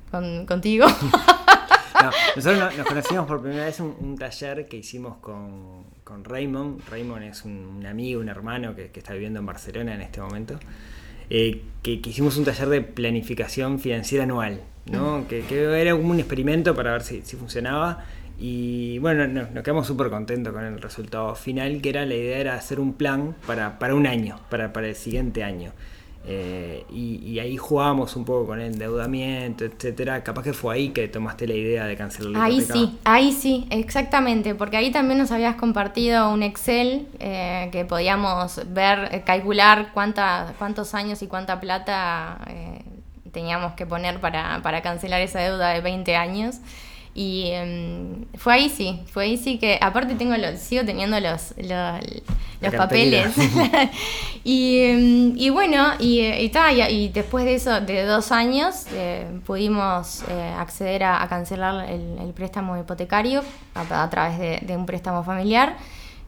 con, 0.10 0.46
contigo. 0.46 0.88
no, 2.04 2.12
nosotros 2.36 2.78
nos 2.78 2.88
conocimos 2.88 3.28
por 3.28 3.42
primera 3.42 3.66
vez 3.66 3.80
un, 3.80 3.96
un 4.00 4.18
taller 4.18 4.68
que 4.68 4.78
hicimos 4.78 5.18
con, 5.18 5.84
con, 6.04 6.24
Raymond. 6.24 6.82
Raymond 6.90 7.24
es 7.24 7.44
un, 7.46 7.76
un 7.78 7.86
amigo, 7.86 8.22
un 8.22 8.30
hermano 8.30 8.76
que, 8.76 8.90
que, 8.90 9.00
está 9.00 9.14
viviendo 9.14 9.40
en 9.40 9.46
Barcelona 9.46 9.96
en 9.96 10.02
este 10.02 10.22
momento. 10.22 10.60
Eh, 11.30 11.62
que, 11.84 12.02
que, 12.02 12.10
hicimos 12.10 12.38
un 12.38 12.46
taller 12.46 12.70
de 12.70 12.82
planificación 12.82 13.80
financiera 13.80 14.24
anual, 14.24 14.62
¿no? 14.86 15.28
que, 15.28 15.42
que, 15.42 15.80
era 15.80 15.92
como 15.92 16.10
un 16.10 16.20
experimento 16.20 16.76
para 16.76 16.94
ver 16.94 17.04
si, 17.04 17.22
si 17.22 17.36
funcionaba. 17.36 18.06
Y 18.40 19.00
bueno, 19.00 19.28
no, 19.28 19.48
nos 19.54 19.64
quedamos 19.64 19.86
súper 19.86 20.10
contentos 20.10 20.54
con 20.54 20.64
el 20.64 20.82
resultado 20.82 21.36
final, 21.36 21.82
que 21.82 21.90
era 21.90 22.06
la 22.06 22.16
idea 22.16 22.38
era 22.38 22.56
hacer 22.56 22.80
un 22.80 22.94
plan 22.94 23.36
para, 23.46 23.78
para 23.80 23.96
un 23.96 24.08
año, 24.08 24.40
para, 24.50 24.72
para 24.72 24.88
el 24.88 24.96
siguiente 24.96 25.44
año. 25.44 25.74
Eh, 26.26 26.86
y, 26.92 27.16
y, 27.26 27.40
ahí 27.40 27.56
jugábamos 27.58 28.16
un 28.16 28.26
poco 28.26 28.48
con 28.48 28.60
el 28.60 28.74
endeudamiento, 28.74 29.64
etcétera. 29.64 30.22
Capaz 30.24 30.44
que 30.44 30.54
fue 30.54 30.76
ahí 30.76 30.90
que 30.90 31.08
tomaste 31.08 31.48
la 31.48 31.54
idea 31.54 31.86
de 31.86 31.96
cancelar 31.96 32.32
la 32.32 32.44
Ahí 32.44 32.58
hipoteca. 32.58 32.74
sí, 32.74 33.00
ahí 33.06 33.32
sí, 33.32 33.68
exactamente, 33.72 34.54
porque 34.54 34.78
ahí 34.78 34.92
también 34.92 35.18
nos 35.18 35.32
habías 35.32 35.56
compartido 35.56 36.30
un 36.30 36.44
Excel 36.44 37.08
eh, 37.20 37.70
que 37.72 37.86
podíamos 37.86 38.62
ver, 38.68 39.10
eh, 39.12 39.24
calcular 39.26 39.92
cuánta, 39.94 40.54
cuántos 40.60 40.94
años 40.94 41.22
y 41.22 41.28
cuánta 41.28 41.60
plata 41.60 42.40
eh, 42.48 42.84
teníamos 43.32 43.74
que 43.74 43.86
poner 43.86 44.20
para, 44.20 44.62
para, 44.62 44.82
cancelar 44.82 45.22
esa 45.22 45.40
deuda 45.40 45.70
de 45.70 45.82
20 45.82 46.16
años. 46.16 46.58
Y 47.16 47.52
um, 47.62 48.26
fue 48.36 48.54
ahí 48.54 48.70
sí, 48.70 49.02
fue 49.12 49.26
ahí 49.26 49.38
sí 49.38 49.58
que, 49.58 49.78
aparte 49.82 50.16
tengo 50.16 50.38
los, 50.38 50.60
sigo 50.60 50.86
teniendo 50.86 51.20
los, 51.20 51.54
los, 51.58 52.00
los 52.62 52.76
papeles. 52.76 53.34
y, 54.44 54.92
um, 54.92 55.34
y, 55.36 55.50
bueno, 55.50 55.88
y, 56.00 56.22
y, 56.22 56.52
y, 56.52 56.82
y, 56.82 57.10
después 57.10 57.46
de 57.46 57.56
eso, 57.56 57.82
de 57.82 58.04
dos 58.06 58.32
años, 58.32 58.86
eh, 58.94 59.28
pudimos 59.46 60.24
eh, 60.30 60.54
acceder 60.58 61.04
a, 61.04 61.24
a 61.24 61.28
cancelar 61.28 61.90
el, 61.90 62.20
el, 62.20 62.34
préstamo 62.34 62.78
hipotecario 62.78 63.44
a, 63.74 64.04
a 64.04 64.10
través 64.10 64.40
de, 64.40 64.60
de, 64.62 64.78
un 64.78 64.86
préstamo 64.86 65.24
familiar. 65.24 65.78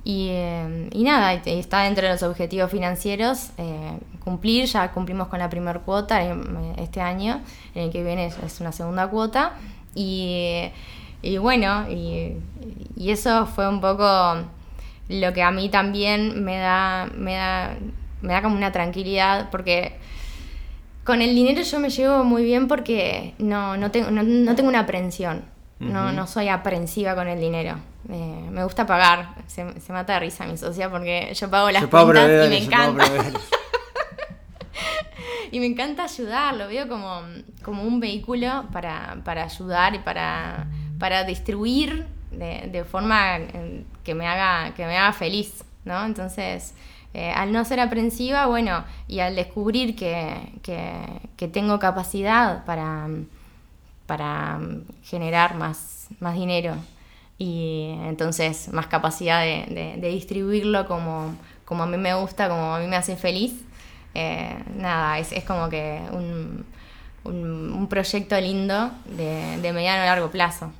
Y, 0.04 0.30
eh, 0.32 0.90
y 0.92 1.04
nada, 1.04 1.34
está 1.34 1.84
dentro 1.84 2.08
de 2.08 2.14
los 2.14 2.24
objetivos 2.24 2.72
financieros 2.72 3.52
eh, 3.60 4.00
cumplir, 4.24 4.66
ya 4.66 4.92
cumplimos 4.92 5.28
con 5.28 5.38
la 5.38 5.50
primera 5.50 5.80
cuota 5.80 6.24
este 6.78 7.02
año, 7.02 7.42
en 7.76 7.84
el 7.84 7.92
que 7.92 8.04
viene 8.04 8.26
es 8.26 8.60
una 8.60 8.72
segunda 8.72 9.08
cuota. 9.08 9.54
Y, 9.96 10.70
y 11.22 11.38
bueno, 11.38 11.90
y, 11.90 12.38
y, 12.96 13.12
eso 13.12 13.46
fue 13.46 13.68
un 13.68 13.82
poco 13.82 14.36
lo 15.10 15.34
que 15.34 15.44
a 15.44 15.52
mí 15.52 15.70
también 15.70 16.44
me 16.44 16.58
da, 16.58 17.10
me 17.14 17.36
da, 17.36 17.76
me 18.22 18.34
da 18.34 18.42
como 18.42 18.56
una 18.56 18.72
tranquilidad, 18.72 19.50
porque 19.50 19.98
con 21.04 21.22
el 21.22 21.36
dinero 21.36 21.62
yo 21.62 21.80
me 21.80 21.90
llevo 21.90 22.24
muy 22.24 22.44
bien 22.44 22.68
porque 22.68 23.34
no, 23.38 23.76
no, 23.76 23.92
tengo, 23.92 24.12
no, 24.12 24.24
no 24.24 24.56
tengo 24.56 24.70
una 24.70 24.82
aprensión, 24.82 25.44
uh 25.80 25.84
-huh. 25.84 25.90
no, 25.90 26.12
no 26.12 26.28
soy 26.28 26.48
aprensiva 26.48 27.16
con 27.16 27.28
el 27.28 27.40
dinero. 27.40 27.76
Eh, 28.10 28.48
me 28.50 28.64
gusta 28.64 28.86
pagar, 28.86 29.36
se, 29.48 29.80
se, 29.80 29.94
mata 29.94 30.14
de 30.14 30.22
risa 30.22 30.46
mi 30.46 30.58
socia 30.58 30.90
porque 30.90 31.34
yo 31.36 31.50
pago 31.50 31.70
las 31.70 31.84
yo 31.84 31.90
cuentas 31.90 32.48
y 32.48 32.50
me 32.50 32.58
encanta. 32.64 33.06
y 35.52 35.60
me 35.60 35.66
encanta 35.66 36.04
ayudar, 36.04 36.56
lo 36.56 36.68
veo 36.68 36.88
como, 36.88 37.22
como 37.64 37.84
un 37.84 38.00
vehículo 38.00 38.66
para, 38.72 39.18
para 39.24 39.44
ayudar 39.44 39.96
y 39.96 40.00
para, 40.00 40.68
para 41.00 41.24
distribuir 41.24 42.06
de, 42.32 42.86
forma 42.86 43.38
que 44.04 44.16
me 44.16 44.28
haga, 44.28 44.74
que 44.74 44.86
me 44.86 44.98
haga 44.98 45.14
feliz, 45.14 45.64
¿no? 45.86 46.06
Entonces, 46.06 46.74
eh, 47.14 47.32
al 47.32 47.52
no 47.52 47.66
ser 47.66 47.80
aprensiva, 47.80 48.46
bueno, 48.46 48.86
y 49.08 49.20
al 49.20 49.36
descubrir 49.36 49.96
que, 49.96 50.38
que, 50.64 51.48
tengo 51.50 51.80
capacidad 51.80 52.64
para, 52.66 53.10
para 54.06 54.60
generar 55.04 55.56
más, 55.56 56.08
más 56.20 56.36
dinero 56.36 56.76
y 57.38 57.96
entonces 58.04 58.72
más 58.72 58.86
capacidad 58.86 59.42
de, 59.42 59.66
de, 59.74 59.98
de 60.00 60.10
distribuirlo 60.10 60.88
como, 60.88 61.36
como 61.66 61.84
a 61.84 61.88
mí 61.88 61.98
me 61.98 62.14
gusta, 62.14 62.48
como 62.48 62.76
a 62.76 62.80
mí 62.80 62.88
me 62.88 62.96
hace 62.96 63.18
feliz, 63.18 63.66
eh, 64.14 64.58
nada, 64.76 65.20
es, 65.20 65.32
es, 65.32 65.44
como 65.44 65.70
que 65.70 66.02
un, 66.12 66.66
un, 67.24 67.74
un 67.74 67.88
proyecto 67.88 68.40
lindo 68.40 68.92
de, 69.06 69.58
de, 69.62 69.74
mediano 69.74 70.02
a 70.02 70.06
largo 70.06 70.30
plazo. 70.30 70.72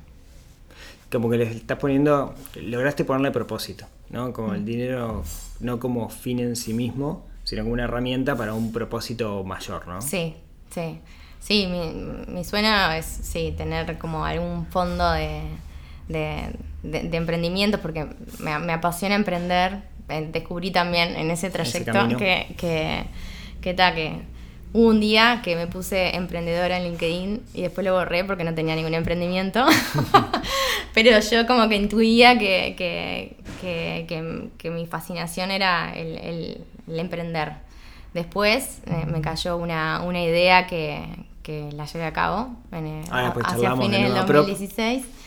Como 1.10 1.30
que 1.30 1.38
le 1.38 1.44
estás 1.44 1.78
poniendo, 1.78 2.34
lograste 2.56 3.04
ponerle 3.04 3.30
propósito, 3.30 3.86
¿no? 4.10 4.32
Como 4.32 4.48
mm. 4.48 4.54
el 4.54 4.64
dinero, 4.64 5.24
no 5.60 5.78
como 5.78 6.08
fin 6.08 6.40
en 6.40 6.56
sí 6.56 6.74
mismo, 6.74 7.26
sino 7.44 7.62
como 7.62 7.74
una 7.74 7.84
herramienta 7.84 8.36
para 8.36 8.54
un 8.54 8.72
propósito 8.72 9.44
mayor, 9.44 9.86
¿no? 9.88 10.00
Sí, 10.00 10.36
sí. 10.70 11.00
Sí, 11.40 11.66
mi, 11.66 12.32
mi 12.32 12.44
sueño 12.44 12.92
es 12.92 13.04
sí, 13.04 13.52
tener 13.56 13.98
como 13.98 14.24
algún 14.24 14.64
fondo 14.66 15.10
de, 15.10 15.42
de, 16.08 16.56
de, 16.84 17.02
de 17.08 17.16
emprendimientos 17.16 17.80
porque 17.80 18.06
me, 18.38 18.58
me 18.60 18.72
apasiona 18.72 19.16
emprender, 19.16 19.82
descubrí 20.20 20.70
también 20.70 21.16
en 21.16 21.30
ese 21.30 21.50
trayecto 21.50 21.90
ese 21.90 22.16
que, 22.16 22.46
que, 22.56 23.04
que, 23.60 23.74
ta, 23.74 23.94
que 23.94 24.20
hubo 24.72 24.88
un 24.88 25.00
día 25.00 25.40
que 25.42 25.56
me 25.56 25.66
puse 25.66 26.16
emprendedora 26.16 26.76
en 26.78 26.84
LinkedIn 26.84 27.42
y 27.54 27.62
después 27.62 27.84
lo 27.84 27.94
borré 27.94 28.24
porque 28.24 28.44
no 28.44 28.54
tenía 28.54 28.74
ningún 28.74 28.94
emprendimiento. 28.94 29.64
Pero 30.94 31.18
yo 31.20 31.46
como 31.46 31.68
que 31.68 31.76
intuía 31.76 32.38
que, 32.38 32.74
que, 32.76 33.36
que, 33.60 34.48
que 34.58 34.70
mi 34.70 34.86
fascinación 34.86 35.50
era 35.50 35.92
el, 35.94 36.18
el, 36.18 36.64
el 36.88 36.98
emprender. 36.98 37.52
Después 38.14 38.82
eh, 38.86 39.06
me 39.06 39.22
cayó 39.22 39.56
una, 39.56 40.02
una 40.02 40.22
idea 40.22 40.66
que, 40.66 41.02
que 41.42 41.70
la 41.72 41.86
llevé 41.86 42.04
a 42.04 42.12
cabo 42.12 42.50
en, 42.70 43.04
ah, 43.10 43.30
pues 43.32 43.46
hacia 43.46 43.76
fines 43.76 44.02
del 44.02 44.14
2016. 44.14 45.02
Pero 45.02 45.21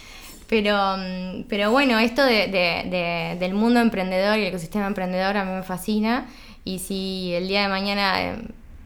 pero, 0.48 0.98
mm, 0.98 1.44
pero 1.50 1.72
bueno, 1.72 2.00
esto 2.00 2.24
de, 2.24 2.48
de, 2.48 2.90
de, 2.90 3.38
del 3.40 3.54
mundo 3.54 3.80
emprendedor 3.80 4.38
y 4.38 4.42
el 4.42 4.48
ecosistema 4.48 4.88
emprendedor 4.88 5.38
a 5.38 5.46
mí 5.46 5.52
me 5.52 5.64
fascina. 5.64 6.28
Y 6.64 6.80
si 6.80 7.34
el 7.34 7.48
día 7.48 7.64
de 7.64 7.68
mañana 7.68 8.22
eh, 8.22 8.36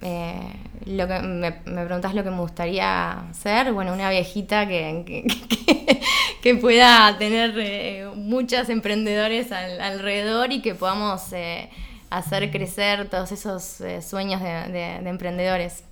eh, 0.02 0.54
lo 0.86 1.08
que 1.08 1.20
me, 1.20 1.52
me, 1.66 1.86
preguntas 1.86 2.14
lo 2.14 2.24
que 2.24 2.32
me 2.32 2.40
gustaría 2.40 3.26
ser, 3.34 3.74
bueno, 3.74 3.94
una 3.94 4.10
viejita 4.10 4.68
que, 4.68 5.04
que, 5.06 5.24
que, 5.66 6.02
que 6.42 6.56
pueda 6.56 7.18
tener 7.18 7.54
eh, 7.58 8.10
muchos 8.16 8.70
emprendedores 8.70 9.52
al, 9.52 9.82
alrededor 9.82 10.54
y 10.54 10.62
que 10.62 10.76
podamos 10.76 11.34
eh, 11.34 11.70
hacer 12.10 12.50
crecer 12.50 13.10
todos 13.10 13.32
esos 13.34 13.82
sueños 14.02 14.42
de, 14.42 14.96
emprendedores. 15.06 15.84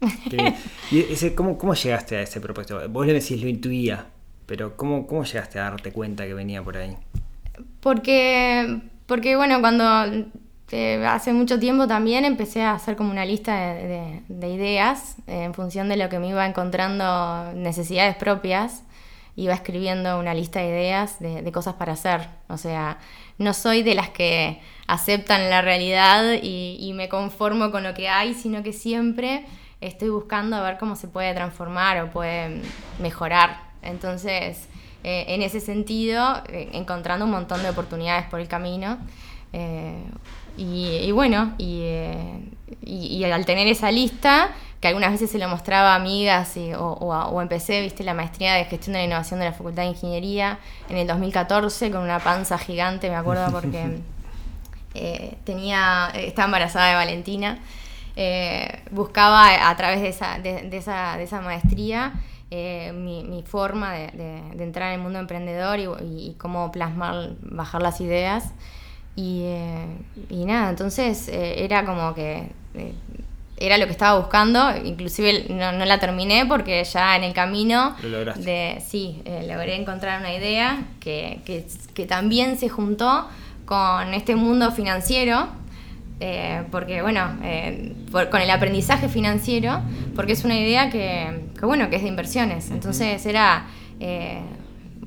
¿Y 0.90 1.00
ese, 1.00 1.34
cómo, 1.34 1.56
cómo 1.56 1.72
llegaste 1.74 2.16
a 2.18 2.22
ese 2.22 2.40
propósito? 2.40 2.86
Vos 2.90 3.06
le 3.06 3.14
decís, 3.14 3.40
lo 3.40 3.48
intuía, 3.48 4.06
pero 4.46 4.76
¿cómo, 4.76 5.06
¿cómo 5.06 5.24
llegaste 5.24 5.58
a 5.58 5.64
darte 5.64 5.92
cuenta 5.92 6.24
que 6.24 6.34
venía 6.34 6.62
por 6.62 6.76
ahí? 6.76 6.96
Porque, 7.80 8.80
porque 9.06 9.36
bueno, 9.36 9.60
cuando 9.60 9.84
eh, 10.72 11.04
hace 11.06 11.32
mucho 11.32 11.58
tiempo 11.58 11.86
también 11.86 12.24
empecé 12.24 12.62
a 12.62 12.74
hacer 12.74 12.96
como 12.96 13.10
una 13.10 13.24
lista 13.24 13.56
de, 13.56 13.86
de, 13.86 14.22
de 14.28 14.48
ideas 14.48 15.16
eh, 15.26 15.44
en 15.44 15.54
función 15.54 15.88
de 15.88 15.96
lo 15.96 16.08
que 16.08 16.18
me 16.18 16.28
iba 16.28 16.46
encontrando 16.46 17.52
necesidades 17.54 18.16
propias. 18.16 18.82
Iba 19.38 19.52
escribiendo 19.52 20.18
una 20.18 20.32
lista 20.32 20.60
de 20.60 20.68
ideas 20.68 21.20
de, 21.20 21.42
de 21.42 21.52
cosas 21.52 21.74
para 21.74 21.92
hacer. 21.92 22.26
O 22.48 22.56
sea, 22.56 22.98
no 23.36 23.52
soy 23.52 23.82
de 23.82 23.94
las 23.94 24.08
que 24.08 24.62
aceptan 24.86 25.50
la 25.50 25.60
realidad 25.60 26.24
y, 26.42 26.78
y 26.80 26.94
me 26.94 27.10
conformo 27.10 27.70
con 27.70 27.82
lo 27.82 27.92
que 27.92 28.08
hay, 28.08 28.32
sino 28.32 28.62
que 28.62 28.72
siempre 28.72 29.44
estoy 29.82 30.08
buscando 30.08 30.56
a 30.56 30.62
ver 30.62 30.78
cómo 30.78 30.96
se 30.96 31.06
puede 31.06 31.34
transformar 31.34 32.00
o 32.00 32.10
puede 32.10 32.62
mejorar 32.98 33.65
entonces, 33.86 34.68
eh, 35.08 35.24
en 35.28 35.42
ese 35.42 35.60
sentido, 35.60 36.42
eh, 36.48 36.70
encontrando 36.72 37.26
un 37.26 37.30
montón 37.30 37.62
de 37.62 37.70
oportunidades 37.70 38.26
por 38.26 38.40
el 38.40 38.48
camino. 38.48 38.98
Eh, 39.52 40.02
y, 40.56 41.12
bueno, 41.12 41.54
y, 41.58 41.84
al 43.24 43.46
tener 43.46 43.68
esa 43.68 43.92
lista, 43.92 44.50
que 44.80 44.88
algunas 44.88 45.12
veces 45.12 45.30
se 45.30 45.38
lo 45.38 45.48
mostraba 45.48 45.92
a 45.92 45.94
amigas 45.94 46.54
o, 46.76 47.40
empecé, 47.40 47.82
viste, 47.82 48.02
la 48.02 48.14
maestría 48.14 48.54
de 48.54 48.64
gestión 48.64 48.94
de 48.94 49.00
la 49.00 49.04
innovación 49.04 49.38
de 49.38 49.46
la 49.46 49.52
Facultad 49.52 49.84
de 49.84 49.90
Ingeniería 49.90 50.58
en 50.88 50.96
el 50.96 51.06
2014 51.06 51.92
con 51.92 52.00
una 52.00 52.18
panza 52.18 52.58
gigante, 52.58 53.08
me 53.08 53.14
acuerdo 53.14 53.52
porque 53.52 54.00
tenía, 55.44 56.10
estaba 56.14 56.46
embarazada 56.46 56.88
de 56.88 56.94
Valentina. 56.96 57.58
buscaba 58.90 59.68
a, 59.70 59.76
través 59.76 60.00
de 60.00 60.08
esa, 60.08 60.38
de, 60.40 60.68
esa, 60.72 61.16
de 61.16 61.22
esa 61.22 61.40
maestría 61.42 62.14
mi, 62.50 63.42
forma 63.46 63.92
de, 63.92 64.38
entrar 64.58 64.88
en 64.88 64.94
el 64.94 65.00
mundo 65.00 65.18
emprendedor 65.18 65.78
y, 65.78 65.86
y, 66.02 66.34
cómo 66.38 66.70
plasmar, 66.72 67.30
bajar 67.40 67.82
las 67.82 68.00
ideas. 68.00 68.52
Y, 69.16 69.42
eh, 69.44 69.86
y 70.28 70.44
nada, 70.44 70.68
entonces 70.68 71.28
eh, 71.28 71.64
era 71.64 71.86
como 71.86 72.14
que 72.14 72.50
eh, 72.74 72.92
era 73.56 73.78
lo 73.78 73.86
que 73.86 73.92
estaba 73.92 74.18
buscando, 74.18 74.76
inclusive 74.84 75.46
no, 75.48 75.72
no, 75.72 75.86
la 75.86 75.98
terminé 75.98 76.44
porque 76.44 76.84
ya 76.84 77.16
en 77.16 77.24
el 77.24 77.32
camino 77.32 77.96
de 78.36 78.82
sí, 78.86 79.22
logré 79.48 79.76
encontrar 79.76 80.20
una 80.20 80.34
idea 80.34 80.84
que, 81.00 81.40
que, 81.46 81.66
que, 81.94 82.04
también 82.04 82.58
se 82.58 82.68
juntó 82.68 83.26
con 83.64 84.12
este 84.12 84.36
mundo 84.36 84.70
financiero, 84.72 85.48
porque 86.70 87.02
bueno, 87.02 87.36
con 88.30 88.40
el 88.40 88.50
aprendizaje 88.50 89.08
financiero, 89.08 89.82
porque 90.14 90.32
es 90.32 90.44
una 90.44 90.58
idea 90.58 90.90
que, 90.90 91.50
que 91.58 91.66
bueno, 91.66 91.90
que 91.90 91.96
es 91.96 92.02
de 92.02 92.08
inversiones, 92.08 92.70
entonces 92.70 93.24
era 93.26 93.66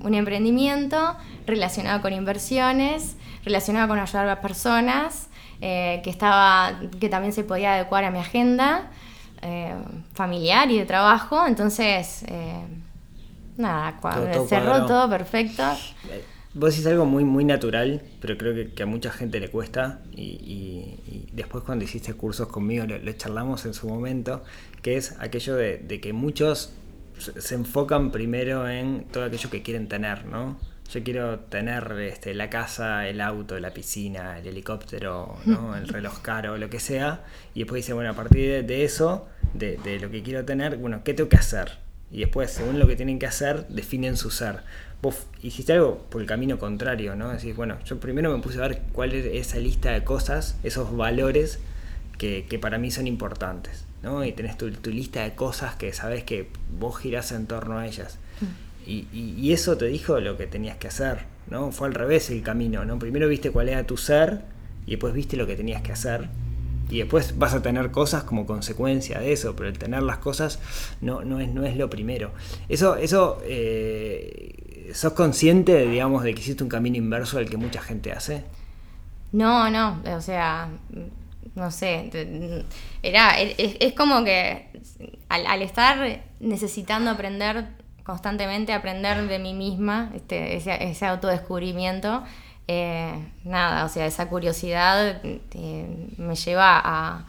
un 0.02 0.14
emprendimiento 0.14 1.16
relacionado 1.48 2.02
con 2.02 2.14
inversiones 2.14 3.16
relacionada 3.44 3.88
con 3.88 4.00
ayudar 4.00 4.26
a 4.26 4.28
las 4.28 4.40
personas, 4.40 5.28
eh, 5.62 6.02
que, 6.04 6.10
estaba, 6.10 6.80
que 7.00 7.10
también 7.10 7.34
se 7.34 7.44
podía 7.44 7.74
adecuar 7.74 8.04
a 8.04 8.12
mi 8.12 8.20
agenda 8.20 8.88
eh, 9.42 9.74
familiar 10.14 10.70
y 10.72 10.78
de 10.78 10.86
trabajo. 10.86 11.46
Entonces, 11.46 12.24
eh, 12.28 12.66
nada, 13.58 14.00
cerró 14.48 14.86
todo 14.86 15.10
perfecto. 15.10 15.64
Vos 16.54 16.72
decís 16.72 16.88
algo 16.88 17.06
muy, 17.06 17.24
muy 17.24 17.46
natural, 17.46 18.02
pero 18.22 18.38
creo 18.38 18.74
que, 18.74 18.84
a 18.84 18.86
mucha 18.86 19.12
gente 19.12 19.40
le 19.40 19.50
cuesta. 19.50 20.02
Y, 20.16 21.28
después, 21.32 21.64
cuando 21.64 21.86
hiciste 21.86 22.14
cursos 22.14 22.48
conmigo, 22.48 22.86
lo, 22.86 23.12
charlamos 23.14 23.66
en 23.66 23.74
su 23.74 23.88
momento, 23.88 24.44
que 24.82 24.98
es 24.98 25.16
aquello 25.20 25.56
de, 25.56 25.78
de 25.78 26.02
que 26.02 26.14
muchos 26.14 26.74
se 27.18 27.56
enfocan 27.56 28.12
primero 28.12 28.68
en 28.68 29.06
todo 29.12 29.26
aquello 29.26 29.50
que 29.50 29.62
quieren 29.62 29.88
tener, 29.88 30.26
¿no? 30.26 30.58
yo 30.92 31.04
quiero 31.04 31.40
tener 31.40 31.92
este, 32.02 32.34
la 32.34 32.50
casa, 32.50 33.08
el 33.08 33.22
auto, 33.22 33.60
la 33.60 33.72
piscina, 33.74 34.40
el 34.40 34.48
helicóptero, 34.48 35.38
¿no? 35.46 35.76
el 35.78 35.88
reloj 35.88 36.22
caro, 36.22 36.58
lo 36.58 36.70
que 36.70 36.80
sea, 36.80 37.24
y 37.54 37.60
después 37.60 37.84
dice, 37.84 37.94
bueno, 37.94 38.10
a 38.10 38.14
partir 38.14 38.66
de, 38.66 38.84
eso, 38.84 39.28
de, 39.54 39.78
lo 40.02 40.10
que 40.10 40.24
quiero 40.24 40.46
tener, 40.46 40.78
bueno, 40.78 41.04
¿qué 41.04 41.14
tengo 41.14 41.30
que 41.30 41.38
hacer? 41.38 41.78
Y 42.12 42.22
después, 42.22 42.52
según 42.52 42.80
lo 42.80 42.88
que 42.88 42.96
tienen 42.96 43.20
que 43.20 43.28
hacer, 43.28 43.68
definen 43.68 44.18
su 44.18 44.32
ser. 44.32 44.62
Vos 45.02 45.28
hiciste 45.42 45.74
algo 45.74 46.00
por 46.10 46.22
el 46.22 46.28
camino 46.28 46.60
contrario, 46.60 47.16
¿no? 47.16 47.30
Decís, 47.30 47.56
bueno, 47.56 47.78
yo 47.86 48.00
primero 48.00 48.36
me 48.36 48.42
puse 48.44 48.58
a 48.58 48.68
ver 48.68 48.82
cuál 48.92 49.14
es 49.14 49.26
esa 49.26 49.58
lista 49.58 49.92
de 49.92 50.04
cosas, 50.04 50.58
esos 50.64 50.96
valores 50.96 51.60
que, 52.18 52.60
para 52.62 52.78
mí 52.78 52.92
son 52.92 53.08
importantes, 53.08 53.86
¿no? 54.04 54.26
Y 54.26 54.34
tenés 54.34 54.58
tu, 54.58 54.70
tu, 54.72 54.90
lista 54.90 55.24
de 55.24 55.36
cosas 55.36 55.76
que 55.76 55.94
sabes 55.94 56.24
que 56.24 56.50
vos 56.78 56.98
girás 56.98 57.32
en 57.32 57.48
torno 57.48 57.78
a 57.78 57.88
ellas. 57.88 58.20
Mm. 58.42 58.70
Y, 58.86 59.54
eso 59.54 59.78
te 59.78 59.86
dijo 59.86 60.20
lo 60.20 60.38
que 60.38 60.48
tenías 60.48 60.78
que 60.78 60.88
hacer, 60.88 61.20
¿no? 61.50 61.72
Fue 61.72 61.88
al 61.88 61.94
revés 61.94 62.30
el 62.30 62.42
camino, 62.42 62.86
¿no? 62.86 62.98
Primero 62.98 63.28
viste 63.28 63.52
cuál 63.52 63.70
era 63.70 63.86
tu 63.86 63.98
ser 63.98 64.42
y 64.86 64.92
después 64.92 65.14
viste 65.14 65.38
lo 65.38 65.46
que 65.48 65.56
tenías 65.56 65.82
que 65.82 65.92
hacer. 65.92 66.28
Y 66.90 66.98
después 66.98 67.38
vas 67.38 67.54
a 67.54 67.62
tener 67.62 67.92
cosas 67.92 68.24
como 68.24 68.48
consecuencia 68.48 69.20
de 69.20 69.32
eso, 69.32 69.56
pero 69.56 69.70
el 69.70 69.78
tener 69.78 70.02
las 70.02 70.18
cosas 70.18 70.60
no, 71.02 71.24
no, 71.24 71.40
es, 71.40 71.50
no 71.50 71.66
es 71.66 71.78
lo 71.78 71.90
primero. 71.90 72.32
Eso, 72.68 72.96
eso 72.96 73.40
eh, 73.46 74.69
¿sos 74.94 75.14
consciente, 75.14 75.86
digamos, 75.88 76.24
de 76.24 76.34
que 76.34 76.42
hiciste 76.42 76.64
un 76.64 76.70
camino 76.70 76.98
inverso 76.98 77.38
al 77.38 77.50
que 77.50 77.58
mucha 77.58 77.82
gente 77.82 78.12
hace? 78.12 78.44
No, 79.32 79.70
no, 79.70 80.02
o 80.16 80.22
sea, 80.22 80.70
no 81.56 81.72
sé, 81.72 82.10
era, 83.04 83.40
es, 83.40 83.94
como 83.94 84.24
que 84.24 84.70
al, 85.30 85.62
estar 85.62 86.24
necesitando 86.40 87.12
aprender 87.12 87.68
constantemente 88.10 88.74
aprender 88.74 89.28
de 89.28 89.38
mí 89.38 89.54
misma, 89.54 90.12
este, 90.16 90.56
ese, 90.56 91.06
autodescubrimiento. 91.06 92.24
Eh, 92.68 93.14
nada, 93.44 93.86
o 93.86 93.90
sea, 93.90 94.08
esa 94.08 94.28
curiosidad 94.30 95.22
eh, 95.24 96.14
me 96.18 96.36
lleva 96.36 96.82
a, 96.84 97.26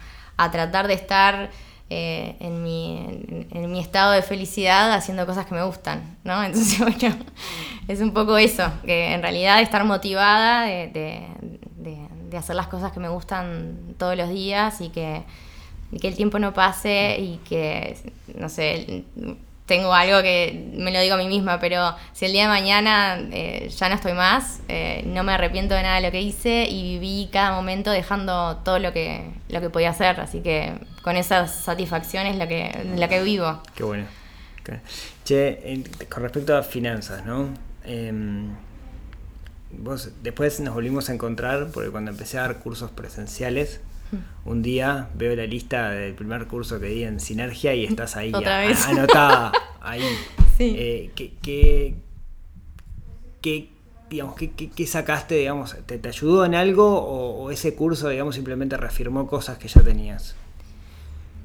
tratar 0.51 0.87
de 0.87 0.95
estar 0.95 1.51
eh, 1.93 2.37
en, 2.39 2.63
mi, 2.63 3.45
en, 3.51 3.69
mi, 3.69 3.81
estado 3.81 4.13
de 4.13 4.21
felicidad 4.21 4.93
haciendo 4.93 5.25
cosas 5.25 5.45
que 5.45 5.53
me 5.53 5.61
gustan, 5.61 6.17
¿no? 6.23 6.41
Entonces, 6.45 6.79
bueno, 6.79 7.17
es 7.89 7.99
un 7.99 8.13
poco 8.13 8.37
eso, 8.37 8.71
que 8.85 9.13
en 9.13 9.21
realidad 9.21 9.59
estar 9.59 9.83
motivada 9.83 10.63
de, 10.63 11.27
hacer 12.37 12.55
las 12.55 12.67
cosas 12.67 12.93
que 12.93 13.01
me 13.01 13.09
gustan 13.09 13.77
todos 13.97 14.15
los 14.15 14.29
días 14.29 14.79
y 14.79 14.87
que, 14.87 15.23
y 15.91 15.99
que 15.99 16.07
el 16.07 16.15
tiempo 16.15 16.39
no 16.39 16.53
pase 16.53 17.17
y 17.19 17.41
que, 17.43 17.97
no 18.35 18.47
sé, 18.47 19.03
tengo 19.65 19.93
algo 19.93 20.21
que 20.21 20.69
me 20.73 20.91
lo 20.91 20.99
digo 20.99 21.15
a 21.15 21.17
mí 21.17 21.27
misma, 21.27 21.59
pero 21.59 21.95
si 22.13 22.25
el 22.25 22.33
día 22.33 22.43
de 22.43 22.49
mañana 22.49 23.19
eh, 23.31 23.69
ya 23.69 23.89
no 23.89 23.95
estoy 23.95 24.13
más, 24.13 24.59
eh, 24.67 25.03
no 25.05 25.23
me 25.23 25.31
arrepiento 25.33 25.75
de 25.75 25.83
nada 25.83 25.95
de 25.95 26.01
lo 26.01 26.11
que 26.11 26.21
hice 26.21 26.67
y 26.69 26.99
viví 26.99 27.29
cada 27.31 27.53
momento 27.53 27.91
dejando 27.91 28.57
todo 28.65 28.79
lo 28.79 28.91
que, 28.91 29.31
lo 29.49 29.61
que 29.61 29.69
podía 29.69 29.91
hacer. 29.91 30.19
Así 30.19 30.41
que 30.41 30.73
con 31.03 31.15
esa 31.15 31.47
satisfacción 31.47 32.27
es 32.27 32.35
la 32.35 32.47
que, 32.47 32.71
la 32.95 33.07
que 33.07 33.23
vivo. 33.23 33.61
Qué 33.75 33.83
bueno. 33.83 34.05
Che, 35.23 35.83
con 36.09 36.23
respecto 36.23 36.55
a 36.55 36.63
finanzas, 36.63 37.25
¿no? 37.25 37.49
Em, 37.83 38.49
vos, 39.71 40.11
después 40.21 40.59
nos 40.59 40.73
volvimos 40.73 41.09
a 41.09 41.13
encontrar 41.13 41.69
porque 41.73 41.89
cuando 41.89 42.11
empecé 42.11 42.37
a 42.37 42.41
dar 42.41 42.59
cursos 42.59 42.91
presenciales, 42.91 43.81
un 44.45 44.61
día 44.61 45.09
veo 45.13 45.35
la 45.35 45.45
lista 45.45 45.89
del 45.91 46.13
primer 46.13 46.47
curso 46.47 46.79
que 46.79 46.87
di 46.87 47.03
en 47.03 47.19
Sinergia 47.19 47.73
y 47.73 47.85
estás 47.85 48.15
ahí 48.15 48.31
anotada. 48.33 49.51
Ahí. 49.83 50.03
Eh, 50.59 51.09
¿qué, 51.15 51.95
digamos, 54.11 54.35
qué, 54.35 54.85
sacaste? 54.85 55.35
Digamos, 55.35 55.75
¿te, 55.87 55.97
¿Te, 55.97 56.09
ayudó 56.09 56.45
en 56.45 56.53
algo 56.53 57.01
o, 57.01 57.49
ese 57.49 57.73
curso 57.73 58.09
digamos, 58.09 58.35
simplemente 58.35 58.77
reafirmó 58.77 59.25
cosas 59.25 59.57
que 59.57 59.67
ya 59.67 59.81
tenías? 59.81 60.35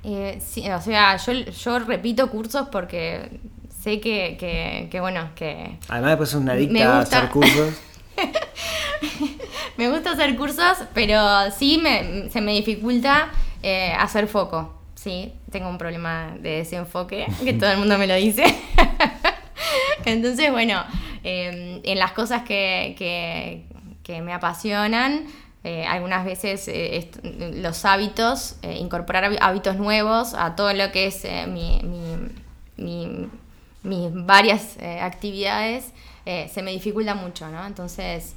Eh, 0.05 0.39
sí, 0.45 0.69
o 0.71 0.81
sea, 0.83 1.17
yo, 1.17 1.33
yo 1.33 1.79
repito 1.79 2.31
cursos 2.31 2.69
porque 2.71 3.41
sé 3.81 4.01
que, 4.01 4.89
que, 4.91 5.01
bueno, 5.01 5.31
que... 5.35 5.79
Además 5.89 6.11
después 6.11 6.29
es 6.31 6.35
una 6.35 6.53
adicta 6.53 6.99
a 6.99 7.01
hacer 7.01 7.29
cursos. 7.31 7.75
me 9.77 9.91
gusta 9.91 10.13
hacer 10.13 10.37
cursos, 10.37 10.79
pero 10.95 11.51
sí 11.51 11.79
me, 11.79 12.31
se 12.31 12.41
me 12.41 12.53
dificulta 12.53 13.31
eh, 13.63 13.93
hacer 13.99 14.29
foco. 14.29 14.75
Sí, 14.95 15.33
tengo 15.51 15.69
un 15.69 15.79
problema 15.79 16.35
de 16.41 16.59
desenfoque, 16.59 17.27
que 17.45 17.53
todo 17.53 17.71
el 17.71 17.79
mundo 17.79 17.99
me 17.99 18.07
lo 18.07 18.15
dice. 18.15 18.45
Entonces, 20.05 20.51
bueno, 20.51 20.83
em, 21.23 21.81
en 21.83 21.99
las 21.99 22.13
cosas 22.13 22.43
que, 22.43 23.65
me 24.09 24.33
apasionan, 24.33 25.27
eh, 25.65 25.85
algunas 25.85 26.25
veces 26.25 26.69
eh, 26.69 27.11
los 27.57 27.85
hábitos, 27.85 28.57
incorporar 28.63 29.37
hábitos 29.41 29.77
nuevos 29.77 30.35
a 30.35 30.55
todo 30.55 30.73
lo 30.73 30.93
que 30.93 31.07
es 31.07 31.27
mi, 31.49 31.81
mis 33.83 34.11
varias 34.13 34.79
actividades, 35.01 35.93
eh, 36.29 36.51
se 36.53 36.61
me 36.61 36.73
dificulta 36.73 37.15
mucho, 37.15 37.49
¿no? 37.49 37.65
Entonces, 37.65 38.35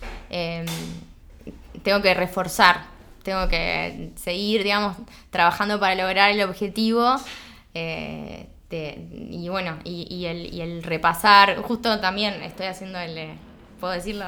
tengo 1.83 2.01
que 2.01 2.13
reforzar, 2.13 2.85
tengo 3.23 3.47
que 3.47 4.11
seguir, 4.15 4.63
digamos, 4.63 4.97
trabajando 5.29 5.79
para 5.79 5.95
lograr 5.95 6.31
el 6.31 6.41
objetivo. 6.41 7.15
Eh, 7.73 8.47
y 8.71 9.49
bueno, 9.49 9.79
y, 9.83 10.25
el, 10.25 10.83
repasar, 10.83 11.57
justo 11.57 11.99
también 11.99 12.41
estoy 12.43 12.67
haciendo 12.67 12.99
el... 12.99 13.17
Eh, 13.17 13.35
¿Puedo 13.79 13.93
decirlo? 13.93 14.25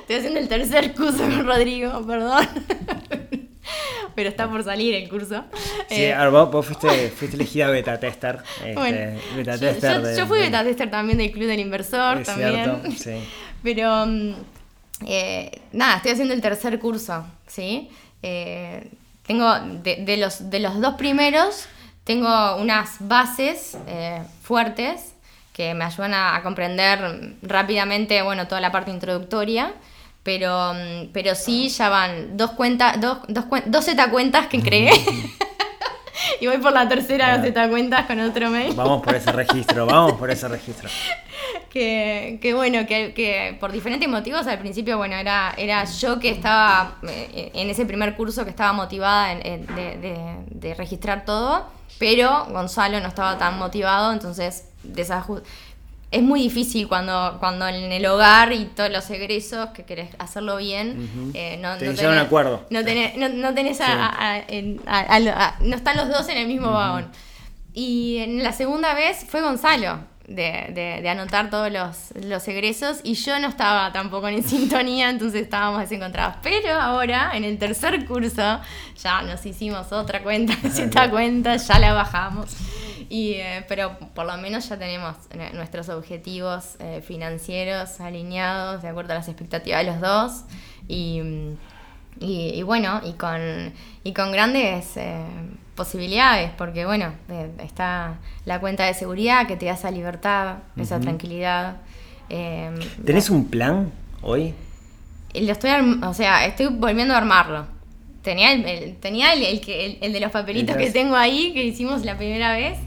Estoy 0.00 0.16
haciendo 0.16 0.40
el 0.40 0.48
tercer 0.48 0.94
curso 0.94 1.18
con 1.18 1.46
Rodrigo, 1.46 2.04
perdón 2.06 2.46
pero 4.14 4.28
está 4.28 4.48
por 4.48 4.62
salir 4.62 4.94
el 4.94 5.08
curso. 5.08 5.44
Sí, 5.88 6.02
eh, 6.02 6.14
ahora 6.14 6.44
vos, 6.44 6.66
fuiste, 6.66 7.10
fuiste, 7.10 7.36
elegida 7.36 7.68
beta 7.68 7.98
tester. 7.98 8.40
Este, 8.64 9.18
beta 9.36 9.58
tester 9.58 10.16
yo, 10.16 10.26
fui 10.26 10.38
beta 10.38 10.64
tester 10.64 10.90
también 10.90 11.18
del 11.18 11.30
Club 11.30 11.46
del 11.46 11.60
Inversor. 11.60 12.22
también. 12.22 12.96
sí. 12.98 13.22
Pero 13.62 14.06
mm, 14.06 14.34
eh, 15.06 15.60
nada, 15.72 15.96
estoy 15.96 16.12
haciendo 16.12 16.34
el 16.34 16.40
tercer 16.40 16.78
curso, 16.78 17.24
¿sí? 17.46 17.90
Eh, 18.22 18.90
tengo, 19.26 19.52
de, 19.82 20.16
los, 20.16 20.50
de 20.50 20.60
los 20.60 20.80
dos 20.80 20.94
primeros, 20.94 21.66
tengo 22.04 22.56
unas 22.56 22.96
bases 23.00 23.76
fuertes 24.42 25.14
que 25.52 25.74
me 25.74 25.84
ayudan 25.84 26.14
a, 26.14 26.36
a, 26.36 26.42
comprender 26.42 27.36
rápidamente, 27.42 28.22
bueno, 28.22 28.48
toda 28.48 28.60
la 28.60 28.72
parte 28.72 28.90
introductoria 28.90 29.74
Pero, 30.22 30.74
mm, 30.74 31.12
pero 31.12 31.34
sí, 31.34 31.68
ya 31.68 31.88
van 31.88 32.36
dos 32.36 32.52
cuentas, 32.52 33.00
dos, 33.00 33.18
dos, 33.28 33.44
dos 33.66 33.84
Z 33.84 34.10
cuentas 34.10 34.46
que 34.48 34.60
creé. 34.60 34.92
y 36.40 36.46
voy 36.46 36.58
por 36.58 36.72
la 36.72 36.88
tercera 36.88 37.26
Claro. 37.26 37.42
Z 37.42 37.68
cuentas 37.68 38.06
con 38.06 38.20
otro 38.20 38.50
mail. 38.50 38.74
Vamos 38.74 39.02
por 39.02 39.14
ese 39.14 39.32
registro, 39.32 39.86
vamos 39.86 40.12
por 40.14 40.30
ese 40.30 40.48
registro. 40.48 40.88
que, 41.70 42.38
que 42.42 42.52
bueno, 42.54 42.86
que, 42.86 43.14
que 43.14 43.56
por 43.60 43.72
diferentes 43.72 44.08
motivos 44.08 44.46
al 44.46 44.58
principio, 44.58 44.98
bueno, 44.98 45.14
era, 45.16 45.54
era 45.56 45.84
yo 45.84 46.18
que 46.18 46.28
estaba 46.30 46.96
eh, 47.08 47.52
en 47.54 47.70
ese 47.70 47.86
primer 47.86 48.16
curso 48.16 48.44
que 48.44 48.50
estaba 48.50 48.72
motivada 48.72 49.32
en- 49.32 49.46
en- 49.46 49.66
de, 49.74 49.96
de- 49.98 50.36
de 50.50 50.74
registrar 50.74 51.24
todo, 51.24 51.66
pero 51.98 52.46
Gonzalo 52.50 53.00
no 53.00 53.08
estaba 53.08 53.38
tan 53.38 53.58
motivado, 53.58 54.12
entonces 54.12 54.64
desaju- 54.86 55.42
es 56.10 56.22
muy 56.22 56.40
difícil 56.42 56.88
cuando, 56.88 57.36
cuando 57.38 57.68
en 57.68 57.92
el 57.92 58.04
hogar 58.06 58.52
y 58.52 58.64
todos 58.64 58.90
los 58.90 59.08
egresos 59.10 59.68
que 59.70 59.84
querés 59.84 60.08
hacerlo 60.18 60.56
bien, 60.56 61.30
eh, 61.34 61.56
no, 61.62 61.74
no 61.74 61.78
un 62.10 62.18
acuerdo. 62.18 62.66
No 62.70 62.84
tenés, 62.84 63.16
no, 63.16 63.28
no 63.28 63.54
tenés 63.54 63.80
a- 63.80 63.86
Sí. 63.86 63.92
a- 63.92 64.16
a- 64.32 64.38
en- 64.48 64.80
a- 64.86 64.98
a- 65.00 65.46
a- 65.46 65.56
no 65.60 65.76
están 65.76 65.96
los 65.96 66.08
dos 66.08 66.28
en 66.28 66.38
el 66.38 66.48
mismo 66.48 66.72
vagón. 66.72 67.06
Y 67.72 68.18
en 68.18 68.42
la 68.42 68.52
segunda 68.52 68.92
vez 68.94 69.24
fue 69.28 69.40
Gonzalo 69.42 70.00
de, 70.30 70.72
de- 70.72 71.00
de 71.02 71.08
anotar 71.08 71.50
todos 71.50 71.70
los, 71.72 72.12
los 72.24 72.46
egresos 72.48 73.00
y 73.02 73.14
yo 73.14 73.38
no 73.40 73.48
estaba 73.48 73.92
tampoco 73.92 74.28
en 74.28 74.42
sintonía, 74.48 75.10
entonces 75.10 75.42
estábamos 75.42 75.80
desencontrados. 75.80 76.36
Pero 76.42 76.72
ahora, 76.80 77.32
en 77.34 77.44
el 77.44 77.58
tercer 77.58 78.06
curso, 78.06 78.60
ya 79.02 79.22
nos 79.22 79.44
hicimos 79.44 79.92
otra 79.92 80.22
cuenta, 80.22 80.54
esta 80.64 81.10
cuenta, 81.10 81.56
ya 81.56 81.78
la 81.78 81.92
bajamos. 81.92 82.56
Y, 83.08 83.32
eh, 83.34 83.64
pero 83.68 83.98
por 84.14 84.24
lo 84.24 84.36
menos 84.36 84.68
ya 84.68 84.78
tenemos 84.78 85.16
eh, 85.32 85.50
nuestros 85.52 85.88
objetivos 85.88 86.76
eh, 86.78 87.02
financieros 87.04 88.00
alineados 88.00 88.82
de 88.82 88.88
acuerdo 88.88 89.12
a 89.12 89.16
las 89.16 89.26
expectativas 89.28 89.84
de 89.84 89.90
los 89.90 90.00
dos. 90.00 90.44
Y, 90.86 91.20
mm, 91.20 91.56
y, 92.20 92.50
y 92.54 92.62
bueno, 92.62 93.00
y 93.04 93.14
con, 93.14 93.72
y 94.04 94.12
con 94.12 94.30
grandes 94.30 94.96
eh, 94.96 95.24
posibilidades, 95.74 96.50
porque 96.58 96.84
bueno, 96.86 97.12
eh, 97.30 97.50
está 97.62 98.14
la 98.44 98.60
cuenta 98.60 98.84
de 98.86 98.94
seguridad 98.94 99.46
que 99.46 99.56
te 99.56 99.66
da 99.66 99.72
esa 99.74 99.90
libertad, 99.90 100.56
esa 100.76 101.00
tranquilidad. 101.00 101.76
eh, 102.28 102.70
¿Tenés 103.04 103.30
un 103.30 103.46
plan 103.48 103.90
hoy? 104.22 104.54
lo 105.34 105.52
estoy 105.52 105.70
o 106.02 106.12
sea, 106.14 106.44
estoy 106.44 106.66
volviendo 106.66 107.14
a 107.14 107.18
armarlo. 107.18 107.66
Tenía 108.22 108.52
el, 108.52 108.64
el- 108.66 108.96
tenía 108.96 109.32
el, 109.32 109.42
el 109.44 109.60
que, 109.60 109.86
el, 109.86 109.98
el 110.02 110.12
de 110.12 110.20
los 110.20 110.30
papelitos 110.32 110.76
que 110.76 110.90
tengo 110.92 111.16
ahí, 111.16 111.52
que 111.54 111.64
hicimos 111.64 112.04
la 112.04 112.16
primera 112.18 112.52
vez. 112.52 112.78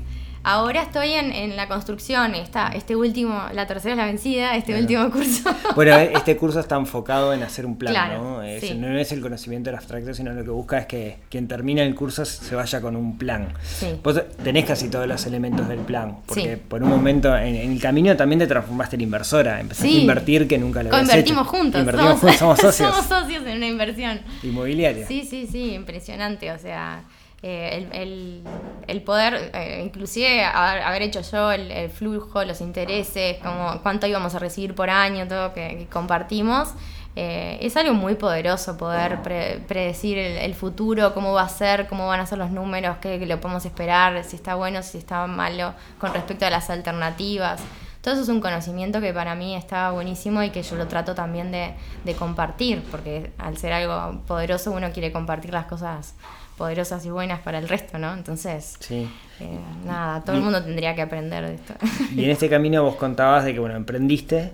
Ahora 0.46 0.82
estoy 0.82 1.14
en, 1.14 1.32
en 1.32 1.56
la 1.56 1.70
construcción, 1.70 2.36
está, 2.36 2.68
este 2.70 2.98
último, 2.98 3.42
la 3.54 3.66
tercera 3.66 3.94
es 3.94 3.98
la 3.98 4.06
vencida, 4.06 4.58
este 4.58 4.78
último 4.78 5.10
curso. 5.10 5.50
Bueno, 5.76 5.96
este 5.98 6.36
curso 6.36 6.60
está 6.60 6.76
enfocado 6.76 7.34
en 7.34 7.44
hacer 7.44 7.66
un 7.66 7.78
plan, 7.78 7.94
Claro, 7.94 8.22
¿no? 8.22 8.44
Es- 8.44 8.62
sí. 8.62 8.74
No 8.76 8.96
es 8.98 9.12
el 9.14 9.22
conocimiento 9.22 9.70
del 9.70 9.78
abstracto, 9.78 10.14
sino 10.14 10.34
lo 10.34 10.44
que 10.44 10.50
busca 10.50 10.78
es 10.80 10.86
que 10.86 11.18
quien 11.30 11.48
termina 11.48 11.82
el 11.82 11.96
curso 11.96 12.26
se 12.26 12.56
vaya 12.56 12.82
con 12.82 12.96
un 12.98 13.18
plan. 13.18 13.54
Sí. 13.64 13.88
Vos 14.04 14.22
tenés 14.44 14.66
casi 14.66 14.90
todos 14.90 15.08
los 15.08 15.26
elementos 15.26 15.68
del 15.70 15.80
plan, 15.80 16.18
porque 16.26 16.56
Sí. 16.56 16.62
por 16.68 16.84
un 16.84 16.90
momento 16.90 17.36
en, 17.38 17.56
en 17.56 17.72
el 17.72 17.80
camino 17.82 18.16
también 18.18 18.40
te 18.40 18.48
transformaste 18.48 18.98
en 18.98 19.02
inversora, 19.02 19.62
empezaste 19.62 19.88
a 19.88 19.92
invertir 20.02 20.48
que 20.48 20.58
nunca 20.58 20.84
lo 20.84 20.90
habías 20.90 21.08
Convertimos 21.08 21.48
hecho. 21.48 21.58
juntos, 21.58 21.80
Invertimos 21.80 22.20
juntos, 22.20 22.38
somos 22.38 22.60
socios 22.60 22.94
somos 22.96 23.06
socios 23.06 23.46
en 23.48 23.58
una 23.58 23.68
inversión. 23.68 24.20
inmobiliarios. 24.44 25.08
Sí, 25.08 25.26
sí, 25.30 25.48
sí, 25.50 25.74
impresionante. 25.74 26.52
O 26.52 26.60
sea, 26.60 27.04
eh, 27.44 27.88
el, 27.92 28.44
el- 28.88 29.02
poder, 29.04 29.52
eh, 29.54 29.82
inclusive 29.86 30.44
haber, 30.46 30.82
haber 30.84 31.02
hecho 31.04 31.22
yo 31.22 31.52
el, 31.52 31.72
flujo, 31.90 32.44
los 32.46 32.62
intereses, 32.62 33.38
como 33.44 33.80
cuánto 33.82 34.08
íbamos 34.08 34.34
a 34.36 34.40
recibir 34.40 34.74
por 34.76 34.90
año, 34.90 35.28
todo 35.28 35.54
que, 35.54 35.88
compartimos. 35.92 36.70
eh, 37.16 37.60
es 37.62 37.76
algo 37.78 37.94
muy 37.94 38.16
poderoso 38.16 38.76
poder 38.78 39.22
pre- 39.22 39.60
predecir 39.68 40.18
el, 40.18 40.56
futuro, 40.56 41.14
cómo 41.14 41.34
va 41.34 41.44
a 41.44 41.50
ser, 41.50 41.88
cómo 41.88 42.08
van 42.08 42.20
a 42.22 42.26
ser 42.26 42.38
los 42.40 42.50
números, 42.50 42.98
qué, 43.02 43.20
qué 43.20 43.26
lo 43.26 43.40
podemos 43.40 43.66
esperar, 43.66 44.24
si 44.24 44.36
está 44.36 44.56
bueno, 44.56 44.82
si 44.82 44.98
está 44.98 45.28
malo, 45.28 45.74
con 46.00 46.12
respecto 46.14 46.46
a 46.46 46.50
las 46.50 46.70
alternativas. 46.70 47.62
Todo 48.02 48.16
eso 48.16 48.24
es 48.24 48.30
un 48.30 48.42
conocimiento 48.42 49.00
que 49.00 49.14
para 49.14 49.34
mí 49.36 49.56
está 49.56 49.92
buenísimo 49.92 50.44
y 50.44 50.50
que 50.50 50.62
yo 50.64 50.76
lo 50.76 50.88
trato 50.88 51.14
también 51.16 51.52
de, 51.52 51.74
de 52.04 52.14
compartir, 52.16 52.84
porque 52.92 53.32
al 53.38 53.58
ser 53.58 53.74
algo 53.74 54.22
poderoso 54.26 54.72
uno 54.72 54.92
quiere 54.92 55.12
compartir 55.12 55.54
las 55.54 55.66
cosas 55.68 56.16
poderosas 56.58 57.06
y 57.06 57.10
buenas 57.10 57.40
para 57.42 57.60
el 57.60 57.68
resto, 57.68 57.98
¿no? 57.98 58.14
Entonces, 58.14 58.76
Sí. 58.80 59.10
eh, 59.40 59.60
nada, 59.86 60.22
todo 60.24 60.36
el 60.38 60.42
mundo 60.44 60.64
tendría 60.64 60.94
que 60.96 61.02
aprender 61.02 61.46
de 61.48 61.56
esto. 61.56 61.74
Y 62.16 62.24
en 62.26 62.30
este 62.32 62.50
camino 62.50 62.84
vos 62.84 62.96
contabas 62.96 63.44
de 63.46 63.54
que, 63.54 63.60
bueno, 63.60 63.76
emprendiste, 63.76 64.52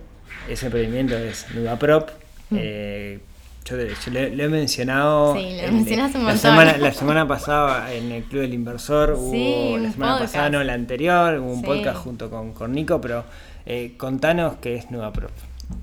ese 0.50 0.68
emprendimiento 0.68 1.18
es 1.18 1.46
Nudaprop. 1.54 2.10
Eh, 2.52 3.20
yo 3.66 3.78
yo 3.78 4.12
le, 4.12 4.36
lo 4.36 4.44
he 4.46 4.50
mencionado. 4.50 5.36
Mm. 5.36 5.38
Sí, 5.38 5.58
mencionaste 5.72 6.18
un 6.18 6.26
la 6.26 6.32
montón. 6.34 6.52
semana, 6.52 6.78
la 6.78 6.92
semana 6.94 7.28
pasada 7.28 7.94
en 7.94 8.12
el 8.12 8.24
Club 8.24 8.42
del 8.42 8.54
Inversor 8.56 9.12
hubo, 9.12 9.32
Sí, 9.32 9.76
la 9.80 9.92
semana 9.92 10.14
podcast. 10.14 10.34
pasada, 10.34 10.50
no, 10.50 10.64
la 10.64 10.74
anterior, 10.74 11.38
hubo 11.40 11.52
un 11.54 11.60
Sí. 11.60 11.66
podcast 11.66 11.98
junto 11.98 12.30
con, 12.32 12.54
con 12.54 12.72
Nico, 12.72 13.00
pero 13.00 13.26
eh, 13.68 13.94
contanos 13.98 14.56
qué 14.62 14.76
es 14.76 14.90
Nudaprop. 14.90 15.30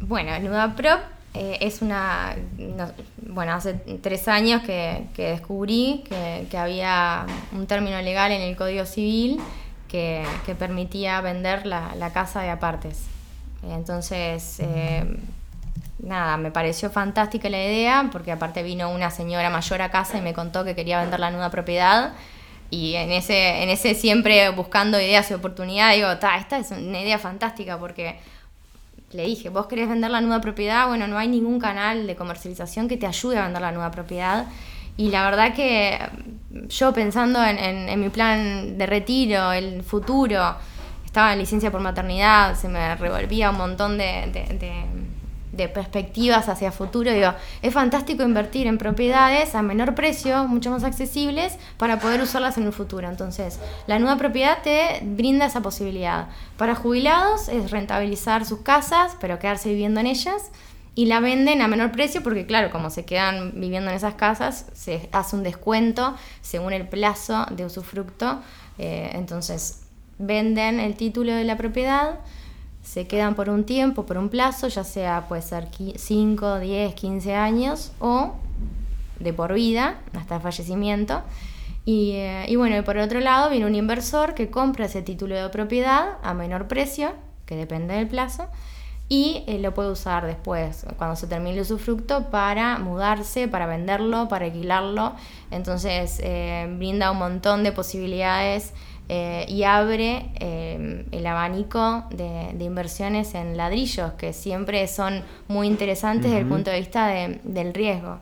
Bueno, 0.01 0.37
Nudaprop 0.41 0.99
eh, 1.37 1.59
es 1.61 1.83
una. 1.83 2.37
no- 2.59 2.91
bueno, 3.19 3.53
hace 3.53 3.75
tres 4.03 4.29
años 4.29 4.63
que, 4.63 5.05
que 5.15 5.31
descubrí 5.31 6.05
que, 6.09 6.47
que 6.51 6.59
había 6.59 7.27
un 7.53 7.67
término 7.67 8.01
legal 8.03 8.33
en 8.33 8.41
el 8.43 8.57
Código 8.57 8.87
Civil 8.87 9.41
que, 9.89 10.25
que 10.47 10.55
permitía 10.55 11.21
vender 11.21 11.67
la, 11.67 11.95
la 11.97 12.13
casa 12.13 12.43
de 12.43 12.51
apartes. 12.51 13.05
Entonces, 13.69 14.57
eh, 14.61 15.05
nada, 15.99 16.37
me 16.37 16.51
pareció 16.51 16.91
fantástica 16.91 17.49
la 17.49 17.59
idea 17.63 18.09
porque 18.13 18.33
aparte 18.33 18.63
vino 18.63 18.91
una 18.91 19.11
señora 19.11 19.51
mayor 19.51 19.83
a 19.83 19.91
casa 19.91 20.19
y 20.19 20.21
me 20.23 20.33
contó 20.35 20.65
que 20.65 20.75
quería 20.75 21.01
vender 21.01 21.21
la 21.21 21.31
nuda 21.31 21.51
propiedad. 21.51 22.13
Y 22.71 22.95
en 22.95 23.13
ese, 23.13 23.63
en 23.63 23.69
ese 23.69 23.95
siempre 23.95 24.49
buscando 24.51 25.01
ideas 25.01 25.31
y 25.31 25.35
oportunidades, 25.35 25.97
digo, 25.99 26.17
"Ta, 26.19 26.37
esta 26.37 26.59
es 26.59 26.71
una 26.73 27.01
idea 27.01 27.19
fantástica 27.19 27.79
porque 27.79 28.19
le 29.13 29.25
dije, 29.25 29.49
vos 29.49 29.67
querés 29.67 29.89
vender 29.89 30.11
la 30.11 30.21
nueva 30.21 30.41
propiedad, 30.41 30.89
bueno, 30.89 31.07
no 31.07 31.17
hay 31.19 31.29
ningún 31.29 31.59
canal 31.61 32.07
de 32.07 32.17
comercialización 32.17 32.89
que 32.89 32.97
te 32.97 33.07
ayude 33.07 33.39
a 33.39 33.45
vender 33.45 33.63
la 33.63 33.73
nueva 33.73 33.91
propiedad. 33.91 34.47
Y 34.99 35.11
la 35.11 35.25
verdad 35.31 35.55
que 35.55 35.99
mm, 36.51 36.67
yo 36.69 36.93
pensando 36.93 37.43
en, 37.45 37.59
en- 37.59 38.01
mi 38.01 38.09
plan 38.09 38.77
de 38.79 38.87
retiro, 38.87 39.53
el 39.53 39.83
futuro, 39.83 40.57
estaba 41.05 41.33
en 41.33 41.39
licencia 41.39 41.71
por 41.71 41.81
maternidad, 41.81 42.55
se 42.57 42.69
me 42.69 42.95
revolvía 42.97 43.51
un 43.51 43.57
montón 43.59 43.97
de- 43.99 44.31
de- 44.33 44.87
de 45.57 45.69
perspectivas 45.69 46.49
hacia 46.49 46.73
futuro. 46.73 47.13
Digo, 47.13 47.33
es 47.63 47.73
fantástico 47.73 48.23
invertir 48.23 48.67
en 48.67 48.79
propiedades 48.79 49.55
a 49.55 49.63
menor 49.63 49.95
precio, 49.95 50.47
mucho 50.47 50.71
más 50.71 50.85
accesibles, 50.85 51.57
para 51.77 51.99
poder 51.99 52.21
usarlas 52.21 52.59
en 52.59 52.65
el 52.65 52.73
futuro. 52.73 53.09
Entonces, 53.09 53.59
la 53.87 53.99
nueva 53.99 54.17
propiedad 54.17 54.59
te 54.63 55.01
brinda 55.03 55.47
esa 55.47 55.63
posibilidad. 55.63 56.29
Para 56.57 56.75
jubilados 56.75 57.49
es 57.49 57.71
rentabilizar 57.71 58.45
sus 58.45 58.61
casas, 58.61 59.17
pero 59.21 59.39
quedarse 59.39 59.71
viviendo 59.71 60.01
en 60.01 60.07
ellas. 60.07 60.51
Y 60.95 61.07
la 61.07 61.21
venden 61.21 61.61
a 61.61 61.69
menor 61.69 61.93
precio 61.93 62.23
porque, 62.23 62.47
claro, 62.47 62.71
como 62.71 62.89
se 62.89 63.05
quedan 63.05 63.61
viviendo 63.61 63.91
en 63.91 63.97
esas 63.97 64.15
casas, 64.15 64.65
se 64.73 65.11
hace 65.13 65.37
un 65.37 65.43
descuento 65.43 66.17
según 66.41 66.73
el 66.73 66.89
plazo 66.89 67.47
de 67.51 67.67
usufructo. 67.67 68.41
Eh, 68.79 69.11
entonces, 69.13 69.83
venden 70.19 70.81
el 70.81 70.95
título 70.97 71.35
de 71.35 71.45
la 71.45 71.57
propiedad, 71.57 72.21
se 72.87 73.09
quedan 73.09 73.35
por 73.35 73.51
un 73.51 73.65
tiempo, 73.65 74.07
por 74.07 74.17
un 74.17 74.29
plazo, 74.29 74.69
ya 74.69 74.85
sea 74.85 75.27
puede 75.29 75.43
ser 75.43 75.69
5, 75.97 76.61
10, 76.61 76.95
15 76.95 77.35
años 77.35 77.91
o 77.99 78.35
de 79.19 79.33
por 79.33 79.53
vida, 79.55 79.99
hasta 80.15 80.37
el 80.37 80.41
fallecimiento. 80.41 81.23
Y, 81.85 82.13
eh, 82.13 82.47
y 82.49 82.55
bueno, 82.55 82.77
y 82.79 82.83
por 82.83 82.97
otro 82.97 83.19
lado 83.19 83.51
viene 83.51 83.67
un 83.67 83.75
inversor 83.75 84.35
que 84.35 84.51
compra 84.51 84.87
ese 84.87 85.03
título 85.03 85.35
de 85.35 85.49
propiedad 85.49 86.19
a 86.23 86.33
menor 86.33 86.69
precio, 86.69 87.13
que 87.45 87.57
depende 87.57 87.95
del 87.95 88.07
plazo, 88.07 88.47
y 89.09 89.43
eh, 89.49 89.59
lo 89.59 89.75
puede 89.75 89.91
usar 89.91 90.25
después, 90.25 90.87
cuando 90.97 91.17
se 91.17 91.27
termine 91.27 91.57
el 91.57 91.63
usufructo, 91.63 92.31
para 92.31 92.79
mudarse, 92.79 93.49
para 93.49 93.67
venderlo, 93.67 94.29
para 94.29 94.47
alquilarlo. 94.47 95.15
Entonces 95.51 96.21
eh, 96.23 96.73
brinda 96.77 97.11
un 97.11 97.19
montón 97.19 97.65
de 97.65 97.73
posibilidades 97.73 98.73
eh, 99.09 99.45
y 99.49 99.63
abre 99.63 100.31
eh, 100.41 101.05
el 101.13 101.27
abanico 101.27 102.05
de, 102.11 102.51
de 102.55 102.65
inversiones 102.65 103.35
en 103.35 103.57
ladrillos, 103.57 104.13
que 104.15 104.33
siempre 104.33 104.87
son 104.89 105.23
muy 105.49 105.67
interesantes 105.67 106.31
desde 106.31 106.43
el 106.43 106.49
punto 106.49 106.71
de 106.71 106.79
vista 106.81 107.07
de- 107.09 107.41
del 107.45 107.73
riesgo. 107.75 108.19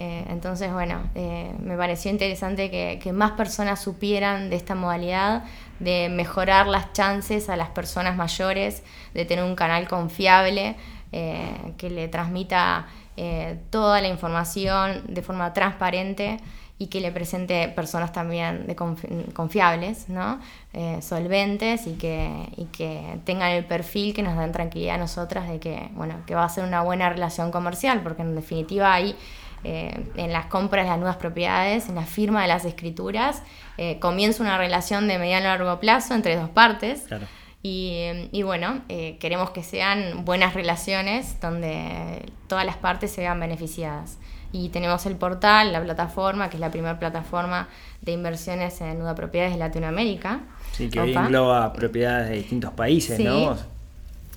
Eh, 0.00 0.24
entonces, 0.28 0.72
bueno, 0.72 1.00
eh, 1.14 1.50
me 1.60 1.76
pareció 1.76 2.10
interesante 2.10 2.70
que, 2.70 3.00
que 3.02 3.12
más 3.12 3.32
personas 3.32 3.80
supieran 3.80 4.48
de 4.50 4.56
esta 4.56 4.74
modalidad, 4.74 5.44
de 5.80 6.08
mejorar 6.08 6.66
las 6.68 6.92
chances 6.92 7.48
a 7.48 7.56
las 7.56 7.70
personas 7.70 8.16
mayores, 8.16 8.82
de 9.14 9.24
tener 9.24 9.44
un 9.44 9.54
canal 9.56 9.88
confiable 9.88 10.76
que 11.10 11.88
le 11.88 12.06
transmita 12.08 12.86
toda 13.70 14.00
la 14.02 14.08
información 14.08 15.02
de 15.08 15.22
forma 15.22 15.52
transparente 15.54 16.36
y 16.78 16.86
que 16.86 17.00
le 17.00 17.10
presente 17.10 17.68
personas 17.68 18.12
también 18.12 18.66
de 18.66 18.76
confiables, 18.76 20.08
¿no? 20.08 20.40
Eh, 20.72 20.98
solventes 21.02 21.86
y 21.86 21.94
que, 21.94 22.30
y 22.56 22.66
que 22.66 23.18
tengan 23.24 23.50
el 23.50 23.64
perfil 23.64 24.14
que 24.14 24.22
nos 24.22 24.38
den 24.38 24.52
tranquilidad 24.52 24.94
a 24.94 24.98
nosotras 24.98 25.48
de 25.48 25.58
que, 25.58 25.88
bueno, 25.94 26.14
que 26.26 26.34
va 26.34 26.44
a 26.44 26.48
ser 26.48 26.64
una 26.64 26.82
buena 26.82 27.08
relación 27.10 27.50
comercial, 27.50 28.00
porque 28.02 28.22
en 28.22 28.36
definitiva 28.36 28.94
hay 28.94 29.16
eh, 29.64 30.06
en 30.14 30.32
las 30.32 30.46
compras 30.46 30.84
de 30.84 30.90
las 30.90 30.98
nuevas 30.98 31.16
propiedades, 31.16 31.88
en 31.88 31.96
la 31.96 32.04
firma 32.04 32.42
de 32.42 32.48
las 32.48 32.64
escrituras, 32.64 33.42
eh, 33.76 33.98
comienza 33.98 34.42
una 34.42 34.56
relación 34.56 35.08
de 35.08 35.18
mediano 35.18 35.46
a 35.46 35.56
largo 35.56 35.80
plazo 35.80 36.14
entre 36.14 36.36
dos 36.36 36.48
partes. 36.48 37.06
Y, 37.62 38.42
bueno, 38.44 38.82
queremos 39.20 39.50
que 39.50 39.62
sean 39.62 40.24
buenas 40.24 40.54
relaciones 40.54 41.40
donde 41.40 42.24
todas 42.46 42.64
las 42.64 42.76
partes 42.76 43.10
se 43.10 43.20
vean 43.20 43.40
beneficiadas 43.40 44.18
y 44.52 44.70
tenemos 44.70 45.04
el 45.04 45.16
portal, 45.16 45.72
la 45.72 45.82
plataforma, 45.82 46.48
que 46.48 46.56
es 46.56 46.60
la 46.60 46.70
primera 46.70 46.98
plataforma 46.98 47.68
de 48.00 48.12
inversiones 48.12 48.80
en 48.80 48.98
nuda 48.98 49.14
propiedades 49.14 49.52
de 49.52 49.58
Latinoamérica. 49.58 50.40
Sí, 50.72 50.88
que 50.88 51.00
engloba 51.00 51.72
propiedades 51.74 52.30
de 52.30 52.36
distintos 52.36 52.72
países, 52.72 53.18
¿no? 53.20 53.56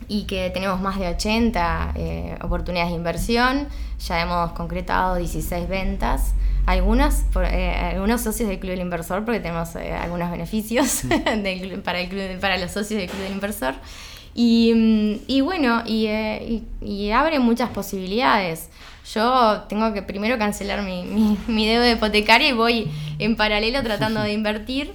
Y 0.07 0.23
que 0.23 0.49
tenemos 0.49 0.81
más 0.81 0.99
de 0.99 1.07
80 1.07 1.93
eh, 1.95 2.37
oportunidades 2.41 2.91
de 2.91 2.97
inversión, 2.97 3.67
ya 3.99 4.21
hemos 4.21 4.51
concretado 4.51 5.15
16 5.15 5.69
ventas, 5.69 6.33
algunas 6.65 7.25
eh, 7.41 7.93
algunos 7.93 8.21
socios 8.21 8.49
del 8.49 8.59
Club 8.59 8.71
del 8.71 8.81
Inversor, 8.81 9.23
porque 9.23 9.39
tenemos 9.39 9.75
eh, 9.75 9.93
algunos 9.93 10.29
beneficios 10.31 11.03
para, 11.83 11.99
el 12.01 12.09
club, 12.09 12.39
para 12.39 12.57
los 12.57 12.71
socios 12.71 12.99
del 12.99 13.09
Club 13.09 13.21
del 13.21 13.31
Inversor. 13.33 13.75
Y, 14.33 14.73
mm, 14.73 15.23
y 15.27 15.41
bueno, 15.41 15.83
y, 15.85 16.63
y 16.81 17.11
abre 17.11 17.39
muchas 17.39 17.69
posibilidades 17.69 18.69
yo 19.13 19.63
tengo 19.67 19.93
que 19.93 20.01
primero 20.01 20.37
cancelar 20.37 20.83
mi, 20.83 21.03
mi, 21.03 21.37
mi 21.47 21.67
deuda 21.67 21.91
hipotecaria 21.91 22.49
y 22.49 22.53
voy 22.53 22.91
en 23.19 23.35
paralelo 23.35 23.81
tratando 23.83 24.21
de 24.21 24.33
invertir. 24.39 24.93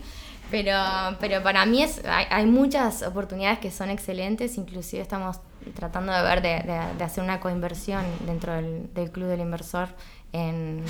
Pero, 0.51 0.77
pero 1.21 1.43
para 1.43 1.67
mí 1.67 1.83
es, 1.83 2.03
hay, 2.07 2.47
muchas 2.47 3.03
oportunidades 3.03 3.59
que 3.59 3.71
son 3.71 3.91
excelentes, 3.91 4.57
inclusive 4.59 5.03
estamos 5.03 5.41
tratando 5.75 6.13
de 6.13 6.23
ver 6.23 6.43
de, 6.43 6.63
de, 6.97 7.05
hacer 7.05 7.25
una 7.25 7.41
coinversión 7.41 8.05
dentro 8.25 8.53
del, 8.53 8.89
del, 8.95 9.11
club 9.11 9.27
del 9.27 9.41
inversor 9.41 9.89
en, 10.33 10.85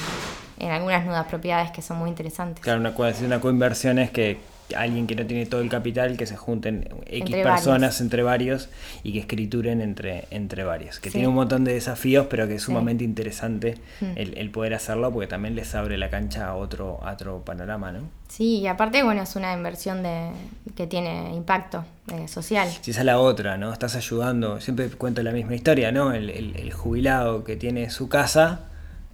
en, 0.58 0.70
algunas 0.70 1.06
nuevas 1.06 1.26
propiedades 1.26 1.70
que 1.70 1.80
son 1.80 1.96
muy 1.96 2.10
interesantes. 2.10 2.62
Claro, 2.62 2.80
una, 2.80 2.92
una 3.24 3.40
coinversión 3.40 3.98
es 3.98 4.10
que 4.10 4.38
alguien 4.74 5.06
que 5.06 5.14
no 5.14 5.26
tiene 5.26 5.46
todo 5.46 5.60
el 5.60 5.68
capital, 5.68 6.16
que 6.16 6.26
se 6.26 6.36
junten 6.36 6.88
X 7.06 7.36
personas 7.36 8.00
entre 8.00 8.22
varios 8.22 8.68
y 9.02 9.12
que 9.12 9.20
escrituren 9.20 9.80
entre, 9.80 10.26
entre 10.30 10.64
varios. 10.64 10.98
Que 10.98 11.10
tiene 11.10 11.28
un 11.28 11.34
montón 11.34 11.64
de 11.64 11.74
desafíos, 11.74 12.26
pero 12.28 12.48
que 12.48 12.56
es 12.56 12.62
sumamente 12.62 13.04
interesante 13.04 13.76
hmm. 14.00 14.12
el, 14.16 14.50
poder 14.50 14.74
hacerlo 14.74 15.12
porque 15.12 15.26
también 15.26 15.54
les 15.54 15.74
abre 15.74 15.98
la 15.98 16.08
cancha 16.08 16.48
a 16.48 16.54
otro, 16.54 17.00
otro 17.04 17.44
panorama, 17.44 17.92
¿no? 17.92 18.00
Sí, 18.28 18.58
y 18.60 18.66
aparte, 18.66 19.02
bueno, 19.02 19.22
es 19.22 19.36
una 19.36 19.52
inversión 19.52 20.02
de, 20.02 20.30
que 20.74 20.86
tiene 20.86 21.34
impacto 21.34 21.84
eh, 22.12 22.26
social. 22.26 22.68
Si 22.80 22.90
esa 22.90 23.00
es 23.00 23.06
la 23.06 23.20
otra, 23.20 23.56
¿no? 23.56 23.72
Estás 23.72 23.94
ayudando, 23.94 24.60
siempre 24.60 24.88
cuento 24.90 25.22
la 25.22 25.32
misma 25.32 25.54
historia, 25.54 25.92
¿no? 25.92 26.12
el, 26.12 26.30
el 26.30 26.72
jubilado 26.72 27.44
que 27.44 27.56
tiene 27.56 27.90
su 27.90 28.08
casa 28.08 28.60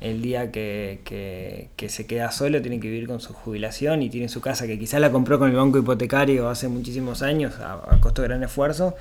el 0.03 0.21
día 0.21 0.51
que, 0.51 1.71
se 1.89 2.07
queda 2.07 2.31
solo 2.33 2.61
tiene 2.61 2.81
que 2.81 2.89
vivir 2.89 3.07
con 3.07 3.21
su 3.21 3.33
jubilación 3.33 4.03
y 4.03 4.11
tiene 4.11 4.29
su 4.29 4.41
casa 4.41 4.67
que 4.67 4.79
quizás 4.79 5.01
la 5.01 5.13
compró 5.13 5.39
con 5.39 5.51
el 5.51 5.57
banco 5.57 5.79
hipotecario 5.79 6.49
hace 6.49 6.69
muchísimos 6.69 7.23
años 7.23 7.55
a, 7.61 7.99
costo 8.01 8.23
de 8.23 8.29
gran 8.29 8.43
esfuerzo 8.43 8.95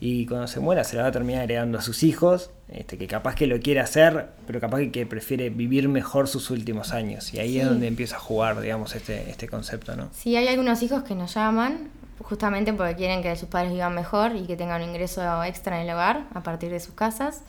y 0.00 0.26
cuando 0.26 0.46
se 0.46 0.60
muera 0.60 0.84
se 0.84 0.96
la 0.96 1.02
va 1.02 1.08
a 1.08 1.12
terminar 1.12 1.44
heredando 1.44 1.78
a 1.78 1.82
sus 1.82 2.02
hijos, 2.02 2.50
este, 2.68 2.98
que 2.98 3.06
capaz 3.06 3.34
que 3.34 3.46
lo 3.46 3.58
quiere 3.60 3.80
hacer, 3.80 4.28
pero 4.46 4.60
capaz 4.60 4.80
que, 4.92 5.06
prefiere 5.06 5.48
vivir 5.50 5.88
mejor 5.88 6.28
sus 6.28 6.50
últimos 6.50 6.92
años. 6.92 7.32
Y 7.32 7.38
ahí 7.38 7.58
es 7.58 7.66
donde 7.66 7.86
empieza 7.86 8.16
a 8.16 8.18
jugar, 8.18 8.60
digamos, 8.60 8.94
este, 8.94 9.30
este 9.30 9.48
concepto, 9.48 9.96
¿no? 9.96 10.10
Sí, 10.12 10.36
hay 10.36 10.48
algunos 10.48 10.82
hijos 10.82 11.02
que 11.02 11.14
nos 11.14 11.34
llaman 11.34 11.90
justamente 12.22 12.72
porque 12.72 12.96
quieren 12.96 13.22
que 13.22 13.34
sus 13.36 13.48
padres 13.48 13.72
vivan 13.72 13.94
mejor 13.94 14.36
y 14.36 14.46
que 14.46 14.56
tengan 14.56 14.82
un 14.82 14.88
ingreso 14.88 15.44
extra 15.44 15.80
en 15.80 15.88
el 15.88 15.94
hogar 15.94 16.26
a 16.34 16.42
partir 16.42 16.70
de 16.70 16.80
sus 16.80 16.94
casas. 16.94 17.42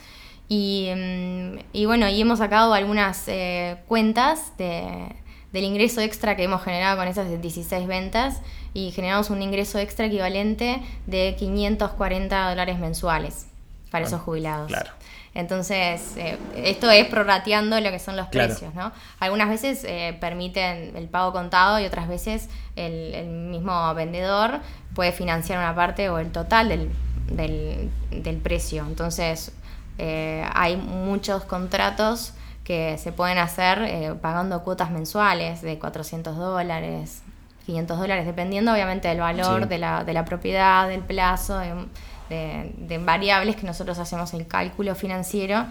Y, 0.50 0.92
mm, 0.96 1.60
y 1.74 1.86
bueno, 1.86 2.08
y 2.08 2.22
hemos 2.22 2.40
sacado 2.40 2.74
algunas 2.74 3.28
eh, 3.28 3.78
cuentas 3.88 4.58
de, 4.58 5.16
del 5.52 5.64
ingreso 5.64 6.02
extra 6.02 6.36
que 6.36 6.44
hemos 6.44 6.64
generado 6.64 6.98
con 6.98 7.08
esas 7.08 7.42
16 7.42 7.88
ventas 7.88 8.42
y 8.74 8.92
generamos 8.92 9.30
un 9.30 9.42
ingreso 9.42 9.80
extra 9.80 10.06
equivalente 10.06 10.82
de 11.06 11.36
540 11.38 12.50
dólares 12.50 12.80
mensuales 12.80 13.48
para 13.92 14.06
esos 14.06 14.22
jubilados. 14.22 14.68
Claro. 14.68 14.92
Entonces, 15.34 16.18
eh, 16.18 16.38
esto 16.56 16.90
es 16.90 17.06
prorrateando 17.08 17.80
lo 17.80 17.92
que 17.92 18.00
son 18.00 18.18
los 18.18 18.28
precios, 18.28 18.74
¿no? 18.74 18.92
Algunas 19.20 19.50
veces 19.50 19.84
eh, 19.84 20.18
permiten 20.20 20.98
el 20.98 21.08
pago 21.08 21.32
contado 21.32 21.80
y 21.80 21.86
otras 21.86 22.08
veces 22.08 22.50
el, 22.76 23.14
el, 23.14 23.28
mismo 23.28 23.94
vendedor 23.94 24.62
puede 24.96 25.12
financiar 25.12 25.60
una 25.60 25.76
parte 25.76 26.10
o 26.10 26.18
el 26.18 26.32
total 26.32 26.70
del, 26.70 26.90
del, 27.32 27.92
del 28.10 28.38
precio. 28.38 28.84
Entonces, 28.88 29.52
eh, 29.98 30.46
hay 30.54 30.78
muchos 30.78 31.44
contratos 31.44 32.34
que 32.64 32.98
se 32.98 33.12
pueden 33.12 33.38
hacer 33.38 33.82
eh, 33.84 34.14
pagando 34.22 34.64
cuotas 34.64 34.92
mensuales 34.92 35.62
de 35.62 35.80
400 35.80 36.36
dólares, 36.36 37.22
500 37.66 37.98
dólares, 37.98 38.26
dependiendo 38.26 38.74
obviamente 38.74 39.08
del 39.08 39.20
valor 39.20 39.68
de, 39.68 39.78
la, 39.78 40.04
de, 40.04 40.14
la, 40.14 40.26
propiedad, 40.26 40.88
del 40.90 41.02
plazo, 41.02 41.60
de, 41.60 42.74
de, 42.78 42.98
variables 42.98 43.56
que 43.56 43.66
nosotros 43.66 43.98
hacemos 44.00 44.34
el 44.34 44.48
cálculo 44.48 44.96
financiero 44.96 45.66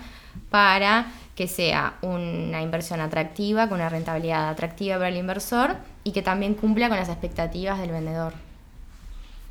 para 0.51 1.07
que 1.35 1.49
sea 1.49 1.95
una 2.01 2.63
inversión 2.63 3.01
atractiva, 3.01 3.69
con 3.69 3.79
una 3.79 3.91
rentabilidad 3.91 4.49
atractiva 4.49 4.97
para 4.97 5.09
el 5.09 5.17
inversor 5.17 5.77
y 6.03 6.13
que 6.13 6.23
también 6.23 6.55
cumpla 6.55 6.89
con 6.89 6.97
las 6.97 7.11
expectativas 7.11 7.79
del 7.79 7.91
vendedor. 7.91 8.33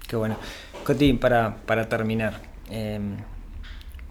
Qué 0.08 0.16
bueno. 0.16 0.36
Cotín, 0.84 1.20
para, 1.20 1.58
para 1.66 1.88
terminar, 1.88 2.40
eh, 2.70 3.00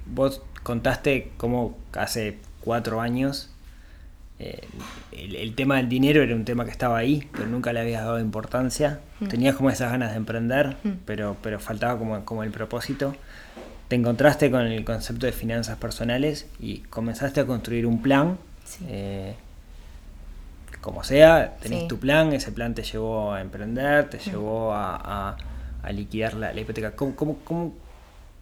vos 0.06 0.42
contaste 0.64 1.30
cómo 1.36 1.78
hace 1.92 2.38
cuatro 2.60 3.00
años 3.00 3.54
eh, 4.40 4.66
el, 5.12 5.54
tema 5.54 5.76
del 5.76 5.88
dinero 5.88 6.20
era 6.22 6.34
un 6.34 6.44
tema 6.44 6.64
que 6.64 6.70
estaba 6.72 6.98
ahí, 6.98 7.28
pero 7.32 7.46
nunca 7.46 7.72
le 7.72 7.80
habías 7.80 8.04
dado 8.04 8.18
importancia. 8.18 9.00
Mm. 9.20 9.26
Tenías 9.28 9.54
como 9.54 9.70
esas 9.70 9.92
ganas 9.92 10.10
de 10.10 10.16
emprender, 10.16 10.76
mm. 10.82 10.90
pero, 11.06 11.36
pero 11.40 11.60
faltaba 11.60 11.98
como, 11.98 12.24
como 12.24 12.42
el 12.42 12.50
propósito. 12.50 13.14
Te 13.88 13.96
encontraste 13.96 14.50
con 14.50 14.62
el 14.62 14.84
concepto 14.84 15.26
de 15.26 15.32
finanzas 15.32 15.78
personales 15.78 16.46
y 16.58 16.78
comenzaste 16.80 17.40
a 17.40 17.46
construir 17.46 17.86
un 17.86 18.02
plan. 18.02 18.38
Eh, 18.88 19.34
como 20.80 21.04
sea, 21.04 21.56
tenés 21.62 21.86
tu 21.86 21.98
plan, 21.98 22.32
ese 22.32 22.50
plan 22.52 22.74
te 22.74 22.82
llevó 22.82 23.32
a 23.32 23.40
emprender, 23.40 24.10
te 24.10 24.18
mm. 24.18 24.20
llevó 24.20 24.74
a, 24.74 25.36
a, 25.82 25.92
liquidar 25.92 26.34
la, 26.34 26.52
hipoteca. 26.58 26.96
¿Cómo, 26.96 27.14
cómo, 27.14 27.38
cómo, 27.44 27.72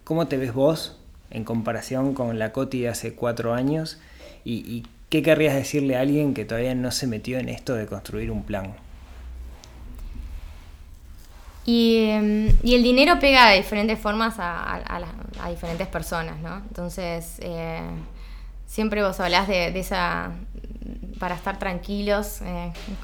cómo 0.05 0.27
te 0.27 0.39
ves 0.39 0.55
vos 0.55 0.99
en 1.33 1.45
comparación 1.45 2.15
con 2.15 2.39
la 2.39 2.53
Coti 2.53 2.83
de 2.83 2.89
hace 2.89 3.15
cuatro 3.15 3.55
años? 3.55 3.99
¿Y, 4.45 4.85
qué 5.09 5.23
querrías 5.23 5.55
decirle 5.55 5.97
a 5.97 6.01
alguien 6.01 6.33
que 6.33 6.47
todavía 6.47 6.75
no 6.75 6.91
se 6.91 7.07
metió 7.07 7.39
en 7.39 7.51
esto 7.51 7.75
de 7.75 7.87
construir 7.87 8.31
un 8.31 8.45
plan? 8.45 8.75
Y, 11.67 12.07
em, 12.07 12.49
el 12.65 12.83
dinero 12.83 13.19
pega 13.21 13.51
de 13.51 13.59
diferentes 13.59 13.99
formas 13.99 14.37
a, 14.39 14.81
diferentes 15.51 15.87
personas, 15.87 16.39
¿no? 16.41 16.57
Entonces, 16.57 17.37
eh, 17.41 17.83
siempre 18.67 19.03
vos 19.03 19.21
hablás 19.21 19.49
de, 19.49 19.79
esa, 19.79 20.31
para 21.19 21.35
estar 21.35 21.59
tranquilos 21.59 22.41
eh, 22.43 22.73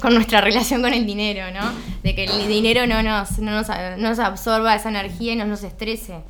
con, 0.00 0.14
nuestra 0.14 0.40
relación 0.40 0.80
con 0.80 0.94
el 0.94 1.04
dinero, 1.06 1.50
¿no? 1.50 1.70
De 2.02 2.14
que 2.14 2.24
el 2.24 2.48
dinero 2.48 2.86
no 2.86 3.02
nos, 3.02 3.38
no 3.40 3.52
nos, 3.52 3.68
nos 3.98 4.18
absorba 4.18 4.74
esa 4.74 4.88
energía 4.88 5.34
y 5.34 5.36
no 5.36 5.44
nos 5.44 5.62
estrese. 5.62 6.22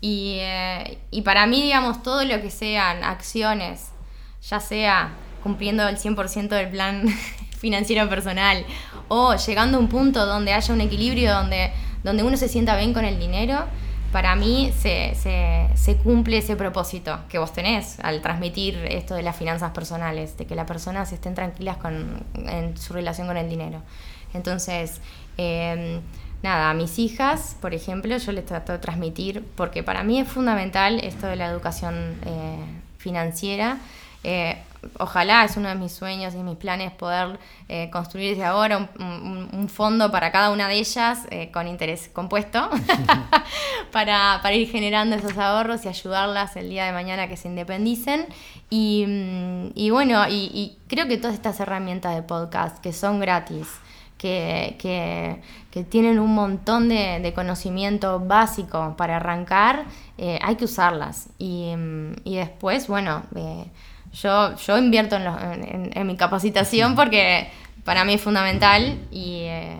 Y, 0.00 0.38
eh, 0.40 0.98
y 1.10 1.22
para 1.22 1.46
mí, 1.46 1.62
digamos, 1.62 2.02
todo 2.02 2.24
lo 2.24 2.40
que 2.40 2.50
sean 2.50 3.02
acciones, 3.02 3.90
ya 4.42 4.60
sea 4.60 5.14
cumpliendo 5.42 5.86
el 5.88 5.96
100% 5.96 6.48
del 6.48 6.70
plan 6.70 7.06
financiero 7.58 8.08
personal 8.08 8.64
o 9.08 9.34
llegando 9.36 9.78
a 9.78 9.80
un 9.80 9.88
punto 9.88 10.26
donde 10.26 10.52
haya 10.52 10.74
un 10.74 10.80
equilibrio, 10.80 11.32
donde, 11.32 11.72
donde 12.02 12.22
uno 12.22 12.36
se 12.36 12.48
sienta 12.48 12.76
bien 12.76 12.92
con 12.92 13.04
el 13.04 13.18
dinero, 13.18 13.64
para 14.12 14.34
mí 14.36 14.72
se, 14.78 15.14
se, 15.14 15.68
se, 15.74 15.96
cumple 15.96 16.38
ese 16.38 16.56
propósito 16.56 17.18
que 17.28 17.38
vos 17.38 17.52
tenés 17.52 17.98
al 18.00 18.22
transmitir 18.22 18.76
esto 18.88 19.14
de 19.14 19.22
las 19.22 19.36
finanzas 19.36 19.72
personales, 19.72 20.36
de 20.36 20.46
que 20.46 20.54
las 20.54 20.66
personas 20.66 21.12
estén 21.12 21.34
tranquilas 21.34 21.76
con, 21.76 22.24
en 22.34 22.76
su 22.76 22.92
relación 22.92 23.26
con 23.26 23.36
el 23.36 23.48
dinero. 23.48 23.82
Entonces, 24.32 25.00
eh, 25.38 26.00
nada, 26.46 26.70
a 26.70 26.74
mis 26.74 27.00
hijas, 27.00 27.56
por 27.60 27.74
ejemplo, 27.74 28.16
yo 28.16 28.30
les 28.30 28.46
trato 28.46 28.72
de 28.72 28.78
transmitir, 28.78 29.44
porque 29.56 29.82
para 29.82 30.04
mí 30.04 30.20
es 30.20 30.28
fundamental 30.28 31.00
esto 31.00 31.26
de 31.26 31.34
la 31.34 31.46
educación 31.46 32.14
eh, 32.24 32.64
financiera. 32.98 33.78
Eh, 34.22 34.56
ojalá 35.00 35.44
es 35.44 35.56
uno 35.56 35.68
de 35.68 35.74
mis 35.74 35.90
sueños 35.90 36.34
y 36.34 36.38
mis 36.38 36.56
planes 36.56 36.92
poder 36.92 37.40
eh, 37.68 37.90
construir 37.90 38.30
desde 38.30 38.44
ahora 38.44 38.88
un, 38.98 39.68
fondo 39.68 40.12
para 40.12 40.30
cada 40.30 40.50
una 40.50 40.68
de 40.68 40.76
ellas 40.76 41.26
con 41.52 41.66
interés 41.66 42.08
compuesto 42.12 42.70
para, 43.92 44.40
ir 44.52 44.70
generando 44.70 45.16
esos 45.16 45.36
ahorros 45.36 45.84
y 45.84 45.88
ayudarlas 45.88 46.54
el 46.56 46.68
día 46.68 46.84
de 46.86 46.92
mañana 46.92 47.26
que 47.28 47.36
se 47.36 47.48
independicen. 47.48 48.26
Y, 48.70 49.04
mm, 49.06 49.90
bueno, 49.90 50.24
y 50.28 50.78
creo 50.86 51.08
que 51.08 51.16
todas 51.16 51.34
estas 51.34 51.58
herramientas 51.58 52.14
de 52.14 52.22
podcast 52.22 52.78
que 52.78 52.92
son 52.92 53.18
gratis, 53.18 53.66
que, 54.18 54.76
que- 54.78 55.40
que 55.70 55.84
tienen 55.84 56.18
un 56.18 56.34
montón 56.34 56.88
de, 56.88 57.20
de 57.20 57.32
conocimiento 57.34 58.18
básico 58.20 58.94
para 58.96 59.16
arrancar, 59.16 59.84
eh, 60.18 60.38
hay 60.42 60.56
que 60.56 60.64
usarlas. 60.64 61.28
Y, 61.38 61.74
mm, 61.76 62.12
y 62.24 62.36
después, 62.36 62.88
bueno, 62.88 63.22
eh, 63.34 63.66
yo, 64.14 64.56
yo 64.56 64.78
invierto 64.78 65.16
en, 65.16 65.24
los- 65.24 65.42
en- 65.42 65.64
en- 65.64 65.90
en 65.94 66.06
mi 66.06 66.16
capacitación 66.16 66.94
porque 66.96 67.48
para 67.84 68.04
mí 68.04 68.14
es 68.14 68.22
fundamental 68.22 68.98
y, 69.10 69.40
eh, 69.42 69.76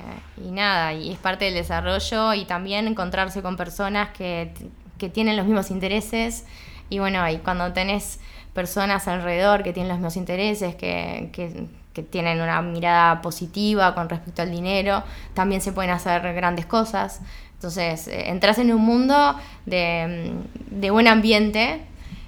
y 0.47 0.51
nada, 0.51 0.93
y 0.93 1.11
es 1.13 1.19
parte 1.19 1.47
del 1.47 1.55
desarrollo 1.55 2.35
y 2.35 2.45
también 2.45 2.87
encontrarse 2.87 3.41
con 3.43 3.57
personas 3.57 4.11
que, 4.11 4.53
que 4.99 5.09
tienen 5.09 5.37
los 5.37 5.47
mismos 5.47 5.71
intereses. 5.71 6.45
Y 6.91 6.99
bueno, 7.01 7.29
y 7.31 7.39
cuando 7.39 7.73
tenés 7.73 8.21
personas 8.53 9.09
alrededor 9.09 9.63
que 9.63 9.73
tienen 9.73 9.89
los 9.89 9.99
mismos 9.99 10.17
intereses, 10.17 10.75
que, 10.77 11.31
que- 11.33 11.67
que 11.97 12.03
tienen 12.03 12.43
una 12.43 12.61
mirada 12.61 13.23
positiva 13.23 13.95
con 13.95 14.11
respecto 14.11 14.43
al 14.43 14.51
dinero, 14.51 15.03
también 15.33 15.63
se 15.63 15.73
pueden 15.73 15.91
hacer 15.93 16.21
grandes 16.35 16.67
cosas. 16.67 17.23
Entonces, 17.55 18.07
eh, 18.09 18.29
entras 18.29 18.59
en 18.59 18.71
un 18.71 18.83
mundo 18.85 19.35
de, 19.65 20.31
mm, 20.35 20.79
de 20.79 20.91
buen 20.91 21.09
ambiente 21.09 21.81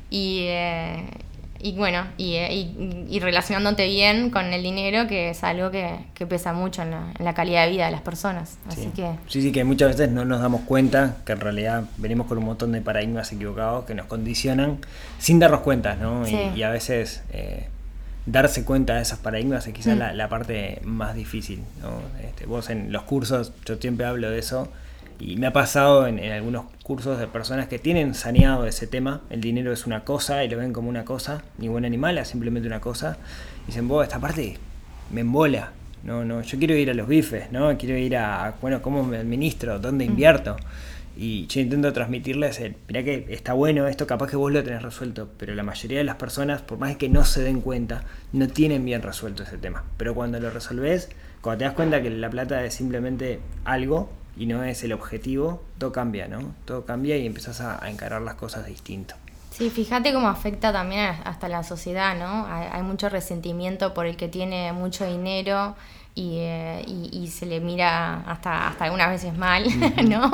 y, 0.09 0.45
eh, 0.47 1.05
y 1.61 1.73
bueno, 1.77 2.05
y, 2.17 2.37
eh, 2.37 2.55
y- 2.55 3.07
y 3.11 3.21
relacionándote 3.21 3.87
bien 3.89 4.31
con 4.31 4.47
el 4.55 4.63
dinero, 4.63 5.07
que 5.07 5.29
es 5.31 5.45
algo 5.45 5.71
que, 5.71 5.97
que 6.15 6.25
pesa 6.27 6.55
mucho 6.55 6.81
en 6.81 6.93
la, 6.93 7.13
en 7.19 7.25
la 7.27 7.35
calidad 7.35 7.65
de 7.67 7.73
vida 7.73 7.85
de 7.87 7.91
las 7.93 8.01
personas. 8.01 8.57
Así 8.69 8.85
Sí. 8.85 8.91
que... 8.97 9.11
sí, 9.27 9.43
sí, 9.43 9.53
que 9.53 9.65
muchas 9.65 9.89
veces 9.89 10.11
no 10.11 10.25
nos 10.25 10.41
damos 10.41 10.63
cuenta 10.63 11.17
que 11.27 11.33
en 11.33 11.41
realidad 11.41 11.83
venimos 11.99 12.27
con 12.27 12.39
un 12.39 12.45
montón 12.47 12.73
de 12.73 12.81
paradigmas 12.81 13.31
equivocados 13.33 13.85
que 13.85 13.95
nos 13.95 14.07
condicionan 14.07 14.79
sin 15.19 15.41
darnos 15.41 15.61
cuenta, 15.61 15.95
¿no? 15.97 16.27
Y- 16.27 16.31
Sí. 16.31 16.39
Y, 16.57 16.63
a 16.63 16.71
veces 16.71 17.23
eh, 17.33 17.69
darse 18.31 18.65
cuenta 18.65 18.97
de 18.97 19.03
esos 19.03 19.19
paradigmas 19.19 19.67
es 19.67 19.75
quizás 19.75 19.97
Mm. 19.97 19.99
la, 19.99 20.13
la 20.13 20.29
parte 20.29 20.81
más 20.85 21.15
difícil, 21.15 21.61
¿no? 21.81 22.01
Este, 22.27 22.47
vos 22.47 22.69
en 22.71 22.93
los 22.93 23.03
cursos, 23.03 23.53
yo 23.65 23.77
siempre 23.77 24.07
hablo 24.07 24.31
de 24.31 24.39
eso, 24.39 24.69
y 25.21 25.37
me 25.37 25.47
ha 25.49 25.53
pasado 25.53 26.07
en, 26.07 26.19
en 26.19 26.33
algunos 26.33 26.67
cursos 26.83 27.19
de 27.19 27.27
personas 27.27 27.67
que 27.69 27.79
tienen 27.79 28.15
saneado 28.15 28.67
ese 28.67 28.87
tema, 28.87 29.23
el 29.31 29.41
dinero 29.41 29.73
es 29.73 29.87
una 29.87 30.05
cosa 30.05 30.45
y 30.45 30.49
lo 30.49 30.59
ven 30.59 30.73
como 30.73 30.89
una 30.89 31.05
cosa, 31.05 31.43
ni 31.59 31.69
buen 31.69 31.85
animal, 31.85 32.19
es 32.19 32.29
simplemente 32.29 32.69
una 32.69 32.81
cosa, 32.81 33.17
y 33.65 33.69
dicen, 33.69 33.89
vos, 33.89 34.05
esta 34.05 34.19
parte 34.21 34.59
me 35.11 35.23
embola, 35.23 35.73
no, 36.05 36.25
no, 36.25 36.43
yo 36.43 36.59
quiero 36.59 36.77
ir 36.77 36.91
a 36.91 36.95
los 36.95 37.09
bifes, 37.09 37.51
¿no? 37.51 37.77
Quiero 37.79 37.97
ir 37.97 38.17
a, 38.17 38.55
bueno, 38.61 38.81
cómo 38.83 39.03
me 39.03 39.17
administro, 39.17 39.79
dónde 39.81 40.05
invierto. 40.05 40.57
Y 41.21 41.49
yo 41.49 41.61
intento 41.61 41.93
transmitirles, 41.93 42.61
el, 42.61 42.77
mirá 42.87 43.03
que 43.03 43.27
está 43.31 43.53
bueno 43.53 43.89
esto, 43.89 44.07
capaz 44.07 44.31
que 44.31 44.37
vos 44.37 44.53
lo 44.53 44.63
tenés 44.63 44.83
resuelto, 44.83 45.29
pero 45.37 45.53
la 45.57 45.65
mayoría 45.65 45.99
de 45.99 46.05
las 46.05 46.15
personas, 46.15 46.63
por 46.63 46.79
más 46.79 46.97
que 46.97 47.09
no 47.09 47.25
se 47.25 47.43
den 47.43 47.61
cuenta, 47.61 48.05
no 48.33 48.47
tienen 48.47 48.85
bien 48.85 49.03
resuelto 49.03 49.43
ese 49.43 49.59
tema. 49.59 49.83
Pero 49.97 50.15
cuando 50.15 50.39
lo 50.39 50.49
resolvés, 50.49 51.09
cuando 51.41 51.59
te 51.59 51.65
das 51.65 51.75
cuenta 51.75 52.01
que 52.03 52.11
la 52.11 52.31
plata 52.31 52.63
es 52.65 52.75
simplemente 52.75 53.41
algo 53.65 54.11
y 54.37 54.47
no 54.47 54.63
es 54.63 54.85
el 54.85 54.93
objetivo, 54.93 55.61
todo 55.79 55.91
cambia, 55.91 56.29
¿no? 56.29 56.55
Todo 56.65 56.85
cambia 56.85 57.17
y 57.17 57.27
empezás 57.27 57.61
a, 57.63 57.85
a 57.85 57.91
encarar 57.91 58.23
las 58.23 58.37
cosas 58.37 58.65
distinto. 58.67 59.17
Sí, 59.51 59.71
fíjate 59.71 60.13
cómo 60.13 60.29
afecta 60.29 60.73
también 60.73 61.17
hasta 61.25 61.49
la 61.49 61.65
sociedad, 61.65 62.17
¿no? 62.17 62.47
Hay 62.47 62.83
mucho 62.85 63.09
resentimiento 63.09 63.93
por 63.93 64.07
el 64.07 64.17
que 64.17 64.29
tiene 64.29 64.73
mucho 64.73 65.05
dinero 65.05 65.75
y, 66.19 66.39
eh, 66.39 66.83
y- 66.87 67.11
y 67.23 67.29
se 67.29 67.47
le 67.47 67.61
mira 67.61 68.23
hasta, 68.27 68.69
hasta 68.69 68.85
algunas 68.87 69.09
veces 69.11 69.37
mal, 69.37 69.65
¿no? 70.09 70.33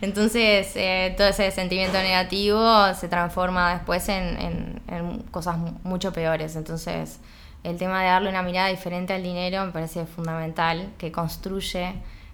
Entonces, 0.00 0.72
eh, 0.76 1.14
todo 1.16 1.28
ese 1.28 1.50
sentimiento 1.50 1.98
negativo 1.98 2.94
se 2.94 3.08
transforma 3.08 3.74
después 3.74 4.08
en, 4.08 4.24
en- 4.40 4.80
en 4.88 5.18
cosas 5.30 5.58
mu- 5.58 5.78
mucho 5.84 6.12
peores. 6.12 6.56
Entonces, 6.56 7.18
el 7.64 7.76
tema 7.76 8.00
de 8.02 8.08
darle 8.08 8.30
una 8.30 8.42
mirada 8.42 8.68
diferente 8.68 9.12
al 9.12 9.22
dinero 9.22 9.66
me 9.66 9.72
parece 9.72 10.06
fundamental, 10.06 10.88
que 10.98 11.12
construye 11.12 11.92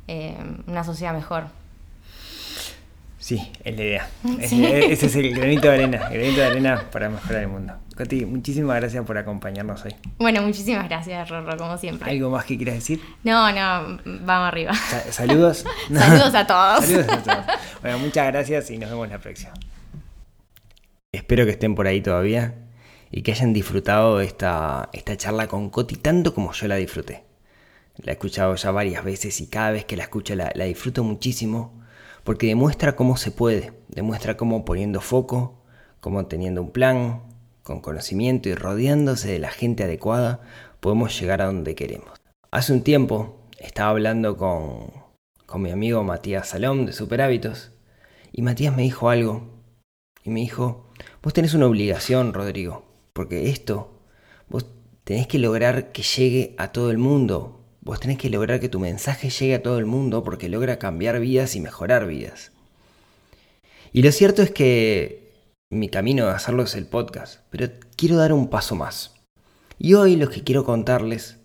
eh, 0.09 0.37
una 0.67 0.85
sociedad 0.85 1.13
mejor. 1.15 1.45
Sí, 3.19 3.51
es 3.65 3.77
la 3.77 3.83
idea. 3.83 4.09
Sí. 4.49 4.65
Ese 4.65 5.07
es 5.07 5.17
el 5.17 5.35
granito 5.35 5.63
de 5.69 5.75
arena, 5.75 6.09
el 6.11 6.19
granito 6.19 6.41
de 6.41 6.47
arena 6.47 6.85
para 6.91 7.09
mejorar 7.09 7.43
el 7.43 7.49
mundo. 7.49 7.75
Coti, 7.97 8.25
muchísimas 8.25 8.77
gracias 8.77 9.05
por 9.05 9.19
acompañarnos 9.19 9.85
hoy. 9.85 9.95
Bueno, 10.19 10.41
muchísimas 10.43 10.89
gracias, 10.89 11.29
Rorro, 11.29 11.57
como 11.59 11.77
siempre. 11.77 12.11
¿Algo 12.11 12.31
más 12.31 12.45
que 12.47 12.57
quieras 12.57 12.77
decir? 12.77 13.01
No, 13.23 13.53
no, 13.53 13.99
vamos 14.05 14.49
arriba. 14.49 14.73
Sa- 14.75 15.13
Saludos. 15.13 15.65
Saludos 15.93 16.35
a 16.35 16.47
todos. 16.47 16.85
Saludos 16.87 17.09
a 17.11 17.23
todos. 17.23 17.59
Bueno, 17.83 17.99
muchas 17.99 18.27
gracias 18.29 18.71
y 18.71 18.79
nos 18.79 18.89
vemos 18.91 19.09
la 19.11 19.19
próxima. 19.19 19.53
Espero 21.13 21.45
que 21.45 21.51
estén 21.53 21.75
por 21.75 21.87
ahí 21.87 22.01
todavía 22.01 22.55
y 23.11 23.23
que 23.23 23.33
hayan 23.33 23.53
disfrutado 23.53 24.21
esta, 24.21 24.89
esta 24.93 25.17
charla 25.17 25.47
con 25.47 25.69
Coti 25.69 25.97
tanto 25.97 26.35
como 26.35 26.53
yo 26.53 26.69
la 26.69 26.77
disfruté. 26.77 27.25
La 27.99 28.13
he 28.13 28.15
escuchado 28.15 28.55
ya 28.55 28.71
varias 28.71 29.05
veces 29.05 29.39
y 29.43 29.49
cada 29.49 29.71
vez 29.73 29.85
que 29.85 29.97
la 29.99 30.05
escucho 30.05 30.35
la, 30.35 30.51
la 30.55 30.65
disfruto 30.65 31.05
muchísimo 31.05 31.79
porque 32.25 32.47
demuestra 32.47 32.97
cómo 32.97 33.17
se 33.19 33.31
puede, 33.33 33.73
demuestra 33.89 34.37
cómo 34.39 34.65
poniendo 34.65 35.01
foco, 35.03 35.61
cómo 36.01 36.25
teniendo 36.27 36.63
un 36.63 36.71
plan, 36.71 37.21
con 37.63 37.81
conocimiento 37.81 38.49
y 38.49 38.55
rodeándose 38.55 39.31
de 39.31 39.39
la 39.39 39.51
gente 39.51 39.85
adecuada, 39.85 40.41
podemos 40.81 41.19
llegar 41.19 41.43
a 41.43 41.47
donde 41.47 41.75
queremos. 41.75 42.11
Hace 42.51 42.73
un 42.73 42.83
tiempo 42.83 43.49
estaba 43.59 43.91
hablando 43.91 44.37
con, 44.37 44.91
con 45.47 45.63
mi 45.63 45.71
amigo 45.71 46.03
Matías 46.03 46.49
Salom 46.49 46.87
de 46.87 46.93
Super 46.93 47.23
Hábitos 47.23 47.73
y 48.33 48.43
Matías 48.43 48.77
me 48.77 48.83
dijo 48.83 49.11
algo 49.11 49.49
y 50.25 50.31
me 50.31 50.41
dijo, 50.41 50.91
vos 51.23 51.33
tenés 51.33 51.55
una 51.55 51.67
obligación, 51.67 52.33
Rodrigo, 52.33 52.85
porque 53.13 53.51
esto, 53.51 54.01
vos 54.49 54.67
tenés 55.05 55.27
que 55.27 55.39
lograr 55.39 55.93
que 55.93 56.03
llegue 56.03 56.55
a 56.59 56.73
todo 56.73 56.91
el 56.91 56.99
mundo, 56.99 57.65
vos 57.81 58.01
tenés 58.01 58.19
que 58.19 58.31
lograr 58.31 58.61
que 58.61 58.69
tu 58.69 58.81
mensaje 58.81 59.31
llegue 59.31 59.57
a 59.57 59.63
todo 59.63 59.79
el 59.79 59.87
mundo 59.87 60.25
porque 60.25 60.49
logra 60.49 60.79
cambiar 60.79 61.21
vidas 61.21 61.57
y 61.57 61.61
mejorar 61.61 62.07
vidas. 62.07 62.53
Y 63.93 64.03
lo 64.03 64.11
cierto 64.11 64.43
es 64.43 64.51
que 64.51 65.22
mi 65.73 65.89
camino 65.89 66.27
de 66.27 66.33
hacerlo 66.33 66.65
es 66.65 66.75
el 66.75 66.87
podcast, 66.87 67.41
pero 67.49 67.67
quiero 67.97 68.17
dar 68.17 68.35
un 68.35 68.51
paso 68.51 68.77
más. 68.77 69.15
Y 69.79 69.95
hoy 69.95 70.17
lo 70.17 70.29
que 70.29 70.45
quiero 70.45 70.65
contarles 70.65 71.39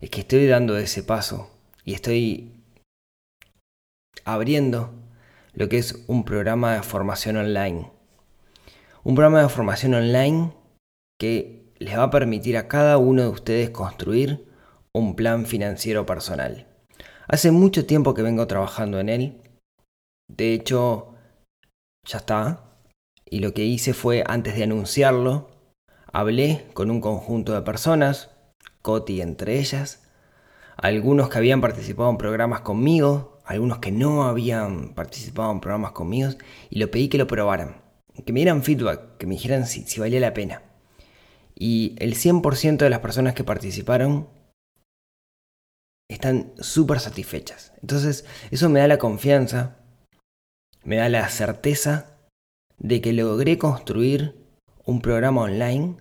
es 0.00 0.08
que 0.08 0.20
estoy 0.20 0.46
dando 0.46 0.78
ese 0.78 1.02
paso 1.02 1.50
y 1.84 1.94
estoy 1.94 2.62
abriendo 4.24 4.94
lo 5.52 5.68
que 5.68 5.78
es 5.78 6.04
un 6.06 6.24
programa 6.24 6.74
de 6.74 6.84
formación 6.84 7.38
online. 7.38 7.90
Un 9.02 9.16
programa 9.16 9.42
de 9.42 9.48
formación 9.48 9.94
online 9.94 10.52
que 11.18 11.72
les 11.78 11.98
va 11.98 12.04
a 12.04 12.10
permitir 12.10 12.56
a 12.56 12.68
cada 12.68 12.98
uno 12.98 13.22
de 13.22 13.28
ustedes 13.28 13.70
construir 13.70 14.46
un 14.94 15.16
plan 15.16 15.44
financiero 15.44 16.06
personal. 16.06 16.68
Hace 17.26 17.50
mucho 17.50 17.84
tiempo 17.84 18.14
que 18.14 18.22
vengo 18.22 18.46
trabajando 18.46 19.00
en 19.00 19.08
él. 19.08 19.42
De 20.28 20.54
hecho, 20.54 21.16
ya 22.06 22.18
está. 22.18 22.65
Y 23.28 23.40
lo 23.40 23.52
que 23.52 23.64
hice 23.64 23.92
fue, 23.92 24.22
antes 24.26 24.54
de 24.54 24.62
anunciarlo, 24.62 25.50
hablé 26.12 26.66
con 26.74 26.90
un 26.90 27.00
conjunto 27.00 27.54
de 27.54 27.62
personas, 27.62 28.30
Coti 28.82 29.20
entre 29.20 29.58
ellas, 29.58 30.04
algunos 30.76 31.28
que 31.28 31.38
habían 31.38 31.60
participado 31.60 32.08
en 32.08 32.18
programas 32.18 32.60
conmigo, 32.60 33.40
algunos 33.44 33.78
que 33.78 33.90
no 33.90 34.24
habían 34.24 34.94
participado 34.94 35.50
en 35.50 35.60
programas 35.60 35.92
conmigo, 35.92 36.30
y 36.70 36.78
lo 36.78 36.90
pedí 36.90 37.08
que 37.08 37.18
lo 37.18 37.26
probaran, 37.26 37.82
que 38.24 38.32
me 38.32 38.40
dieran 38.40 38.62
feedback, 38.62 39.16
que 39.18 39.26
me 39.26 39.34
dijeran 39.34 39.66
si, 39.66 39.82
si 39.82 39.98
valía 39.98 40.20
la 40.20 40.34
pena. 40.34 40.62
Y 41.54 41.96
el 41.98 42.14
100% 42.14 42.76
de 42.76 42.90
las 42.90 43.00
personas 43.00 43.34
que 43.34 43.42
participaron 43.42 44.28
están 46.08 46.52
súper 46.60 47.00
satisfechas. 47.00 47.72
Entonces, 47.80 48.24
eso 48.52 48.68
me 48.68 48.78
da 48.78 48.86
la 48.86 48.98
confianza, 48.98 49.78
me 50.84 50.96
da 50.96 51.08
la 51.08 51.28
certeza 51.28 52.15
de 52.78 53.00
que 53.00 53.12
logré 53.12 53.58
construir 53.58 54.36
un 54.84 55.00
programa 55.00 55.42
online 55.42 55.96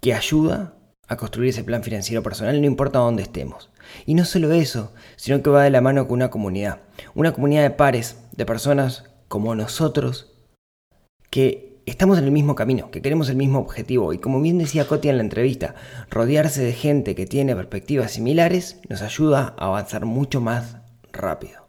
que 0.00 0.14
ayuda 0.14 0.74
a 1.06 1.16
construir 1.16 1.50
ese 1.50 1.64
plan 1.64 1.82
financiero 1.82 2.22
personal, 2.22 2.60
no 2.60 2.66
importa 2.66 2.98
dónde 2.98 3.22
estemos. 3.22 3.70
Y 4.04 4.14
no 4.14 4.24
solo 4.24 4.52
eso, 4.52 4.92
sino 5.16 5.42
que 5.42 5.50
va 5.50 5.64
de 5.64 5.70
la 5.70 5.80
mano 5.80 6.06
con 6.06 6.14
una 6.14 6.30
comunidad, 6.30 6.82
una 7.14 7.32
comunidad 7.32 7.62
de 7.62 7.70
pares, 7.70 8.18
de 8.32 8.44
personas 8.44 9.04
como 9.28 9.54
nosotros, 9.54 10.32
que 11.30 11.80
estamos 11.86 12.18
en 12.18 12.24
el 12.24 12.30
mismo 12.30 12.54
camino, 12.54 12.90
que 12.90 13.00
queremos 13.00 13.30
el 13.30 13.36
mismo 13.36 13.58
objetivo. 13.58 14.12
Y 14.12 14.18
como 14.18 14.40
bien 14.40 14.58
decía 14.58 14.86
Coti 14.86 15.08
en 15.08 15.16
la 15.16 15.22
entrevista, 15.22 15.74
rodearse 16.10 16.62
de 16.62 16.72
gente 16.72 17.14
que 17.14 17.26
tiene 17.26 17.56
perspectivas 17.56 18.12
similares 18.12 18.80
nos 18.88 19.02
ayuda 19.02 19.54
a 19.58 19.66
avanzar 19.66 20.04
mucho 20.04 20.40
más 20.40 20.76
rápido. 21.12 21.68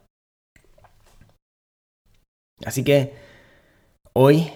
Así 2.64 2.84
que 2.84 3.14
hoy 4.12 4.52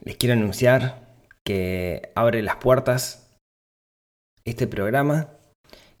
les 0.00 0.16
quiero 0.16 0.34
anunciar 0.34 1.16
que 1.44 2.12
abre 2.14 2.42
las 2.42 2.56
puertas 2.56 3.36
este 4.44 4.66
programa 4.66 5.28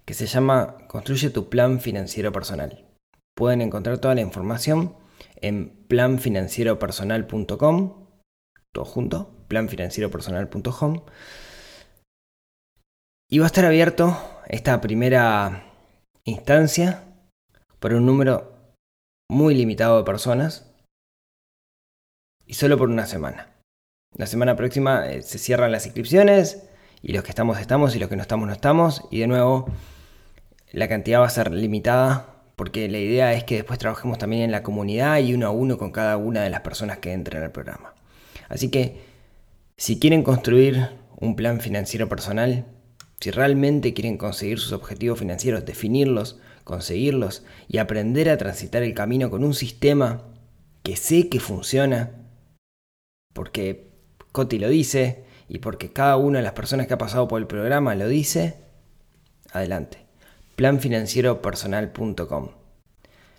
que 0.04 0.14
se 0.14 0.26
llama 0.26 0.78
Construye 0.88 1.30
tu 1.30 1.48
plan 1.48 1.78
financiero 1.80 2.32
personal. 2.32 2.84
Pueden 3.36 3.62
encontrar 3.62 3.98
toda 3.98 4.14
la 4.14 4.20
información 4.20 4.96
en 5.36 5.86
planfinancieropersonal.com, 5.88 8.06
todo 8.72 8.84
junto, 8.84 9.46
planfinancieropersonal.com. 9.48 11.04
Y 13.30 13.38
va 13.38 13.44
a 13.44 13.46
estar 13.46 13.64
abierto 13.64 14.18
esta 14.48 14.80
primera 14.80 15.64
instancia 16.24 17.04
por 17.78 17.94
un 17.94 18.04
número 18.06 18.74
muy 19.30 19.54
limitado 19.54 19.98
de 19.98 20.04
personas 20.04 20.71
y 22.46 22.54
solo 22.54 22.78
por 22.78 22.88
una 22.88 23.06
semana. 23.06 23.48
La 24.14 24.26
semana 24.26 24.56
próxima 24.56 25.08
eh, 25.08 25.22
se 25.22 25.38
cierran 25.38 25.72
las 25.72 25.86
inscripciones 25.86 26.64
y 27.02 27.12
los 27.12 27.24
que 27.24 27.30
estamos 27.30 27.58
estamos 27.58 27.96
y 27.96 27.98
los 27.98 28.08
que 28.08 28.16
no 28.16 28.22
estamos 28.22 28.46
no 28.46 28.52
estamos 28.52 29.04
y 29.10 29.20
de 29.20 29.26
nuevo 29.26 29.66
la 30.70 30.88
cantidad 30.88 31.20
va 31.20 31.26
a 31.26 31.30
ser 31.30 31.52
limitada 31.52 32.32
porque 32.56 32.88
la 32.88 32.98
idea 32.98 33.32
es 33.32 33.44
que 33.44 33.56
después 33.56 33.78
trabajemos 33.78 34.18
también 34.18 34.42
en 34.42 34.52
la 34.52 34.62
comunidad 34.62 35.18
y 35.18 35.34
uno 35.34 35.46
a 35.46 35.50
uno 35.50 35.78
con 35.78 35.90
cada 35.90 36.16
una 36.16 36.42
de 36.42 36.50
las 36.50 36.60
personas 36.60 36.98
que 36.98 37.12
entren 37.12 37.42
al 37.42 37.52
programa. 37.52 37.94
Así 38.48 38.70
que 38.70 39.00
si 39.76 39.98
quieren 39.98 40.22
construir 40.22 40.90
un 41.16 41.34
plan 41.36 41.60
financiero 41.60 42.08
personal, 42.08 42.66
si 43.20 43.30
realmente 43.30 43.94
quieren 43.94 44.18
conseguir 44.18 44.58
sus 44.58 44.72
objetivos 44.72 45.18
financieros, 45.18 45.64
definirlos, 45.64 46.38
conseguirlos 46.64 47.44
y 47.68 47.78
aprender 47.78 48.28
a 48.28 48.36
transitar 48.36 48.82
el 48.82 48.94
camino 48.94 49.30
con 49.30 49.44
un 49.44 49.54
sistema 49.54 50.22
que 50.82 50.96
sé 50.96 51.28
que 51.28 51.40
funciona, 51.40 52.10
porque 53.32 53.90
Coti 54.32 54.58
lo 54.58 54.68
dice 54.68 55.24
y 55.48 55.58
porque 55.58 55.92
cada 55.92 56.16
una 56.16 56.38
de 56.38 56.44
las 56.44 56.52
personas 56.52 56.86
que 56.86 56.94
ha 56.94 56.98
pasado 56.98 57.28
por 57.28 57.40
el 57.40 57.46
programa 57.46 57.94
lo 57.94 58.08
dice, 58.08 58.56
adelante. 59.52 59.98
Planfinancieropersonal.com. 60.56 62.48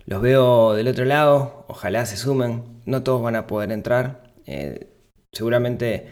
Los 0.06 0.22
veo 0.22 0.74
del 0.74 0.88
otro 0.90 1.06
lado, 1.06 1.66
ojalá 1.68 2.06
se 2.06 2.18
sumen, 2.18 2.82
no 2.86 3.04
todos 3.04 3.22
van 3.22 3.36
a 3.36 3.48
poder 3.48 3.72
entrar, 3.72 4.34
eh, 4.46 4.90
seguramente 5.32 6.10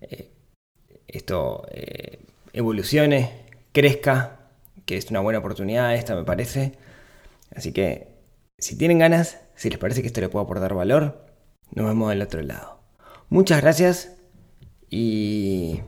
eh, 0.00 0.32
esto 1.06 1.64
eh, 1.70 2.18
evolucione, 2.52 3.46
crezca, 3.72 4.40
que 4.84 4.96
es 4.96 5.10
una 5.10 5.20
buena 5.20 5.38
oportunidad 5.38 5.94
esta 5.94 6.16
me 6.16 6.24
parece. 6.24 6.72
Así 7.54 7.72
que 7.72 8.08
si 8.58 8.76
tienen 8.76 8.98
ganas, 8.98 9.40
si 9.54 9.70
les 9.70 9.78
parece 9.78 10.02
que 10.02 10.08
esto 10.08 10.20
le 10.20 10.28
puede 10.28 10.44
aportar 10.44 10.74
valor, 10.74 11.26
nos 11.74 11.86
vemos 11.86 12.10
del 12.10 12.22
otro 12.22 12.42
lado. 12.42 12.81
Muchas 13.32 13.62
gracias 13.62 14.10
y 14.90 15.80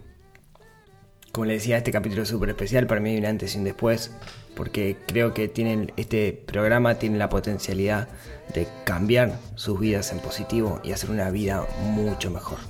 como 1.30 1.44
les 1.44 1.60
decía, 1.60 1.76
este 1.76 1.92
capítulo 1.92 2.22
es 2.22 2.28
súper 2.30 2.48
especial, 2.48 2.86
para 2.86 3.02
mí 3.02 3.10
hay 3.10 3.18
un 3.18 3.26
antes 3.26 3.54
y 3.54 3.58
un 3.58 3.64
después, 3.64 4.12
porque 4.56 4.96
creo 5.06 5.34
que 5.34 5.46
tienen, 5.48 5.92
este 5.98 6.32
programa 6.32 6.94
tiene 6.94 7.18
la 7.18 7.28
potencialidad 7.28 8.08
de 8.54 8.66
cambiar 8.84 9.38
sus 9.56 9.78
vidas 9.78 10.10
en 10.10 10.20
positivo 10.20 10.80
y 10.82 10.92
hacer 10.92 11.10
una 11.10 11.28
vida 11.28 11.66
mucho 11.82 12.30
mejor. 12.30 12.60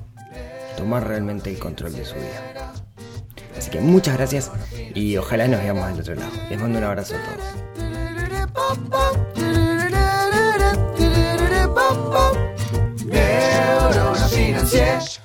Tomar 0.77 1.07
realmente 1.07 1.51
el 1.51 1.61
control 1.61 1.93
de 1.93 2.05
su 2.05 2.17
vida. 2.17 2.75
Así 3.57 3.71
que 3.71 3.79
muchas 3.79 4.17
gracias 4.17 4.51
y 4.93 5.17
ojalá 5.19 5.47
nos 5.47 5.63
veamos 5.63 5.87
del 5.87 6.01
otro 6.01 6.17
lado. 6.17 6.33
Les 6.51 6.61
mando 6.61 6.79
un 6.79 6.85
abrazo 6.85 7.15
a 7.15 7.19
todos. 7.23 7.45
financieras. 14.29 15.21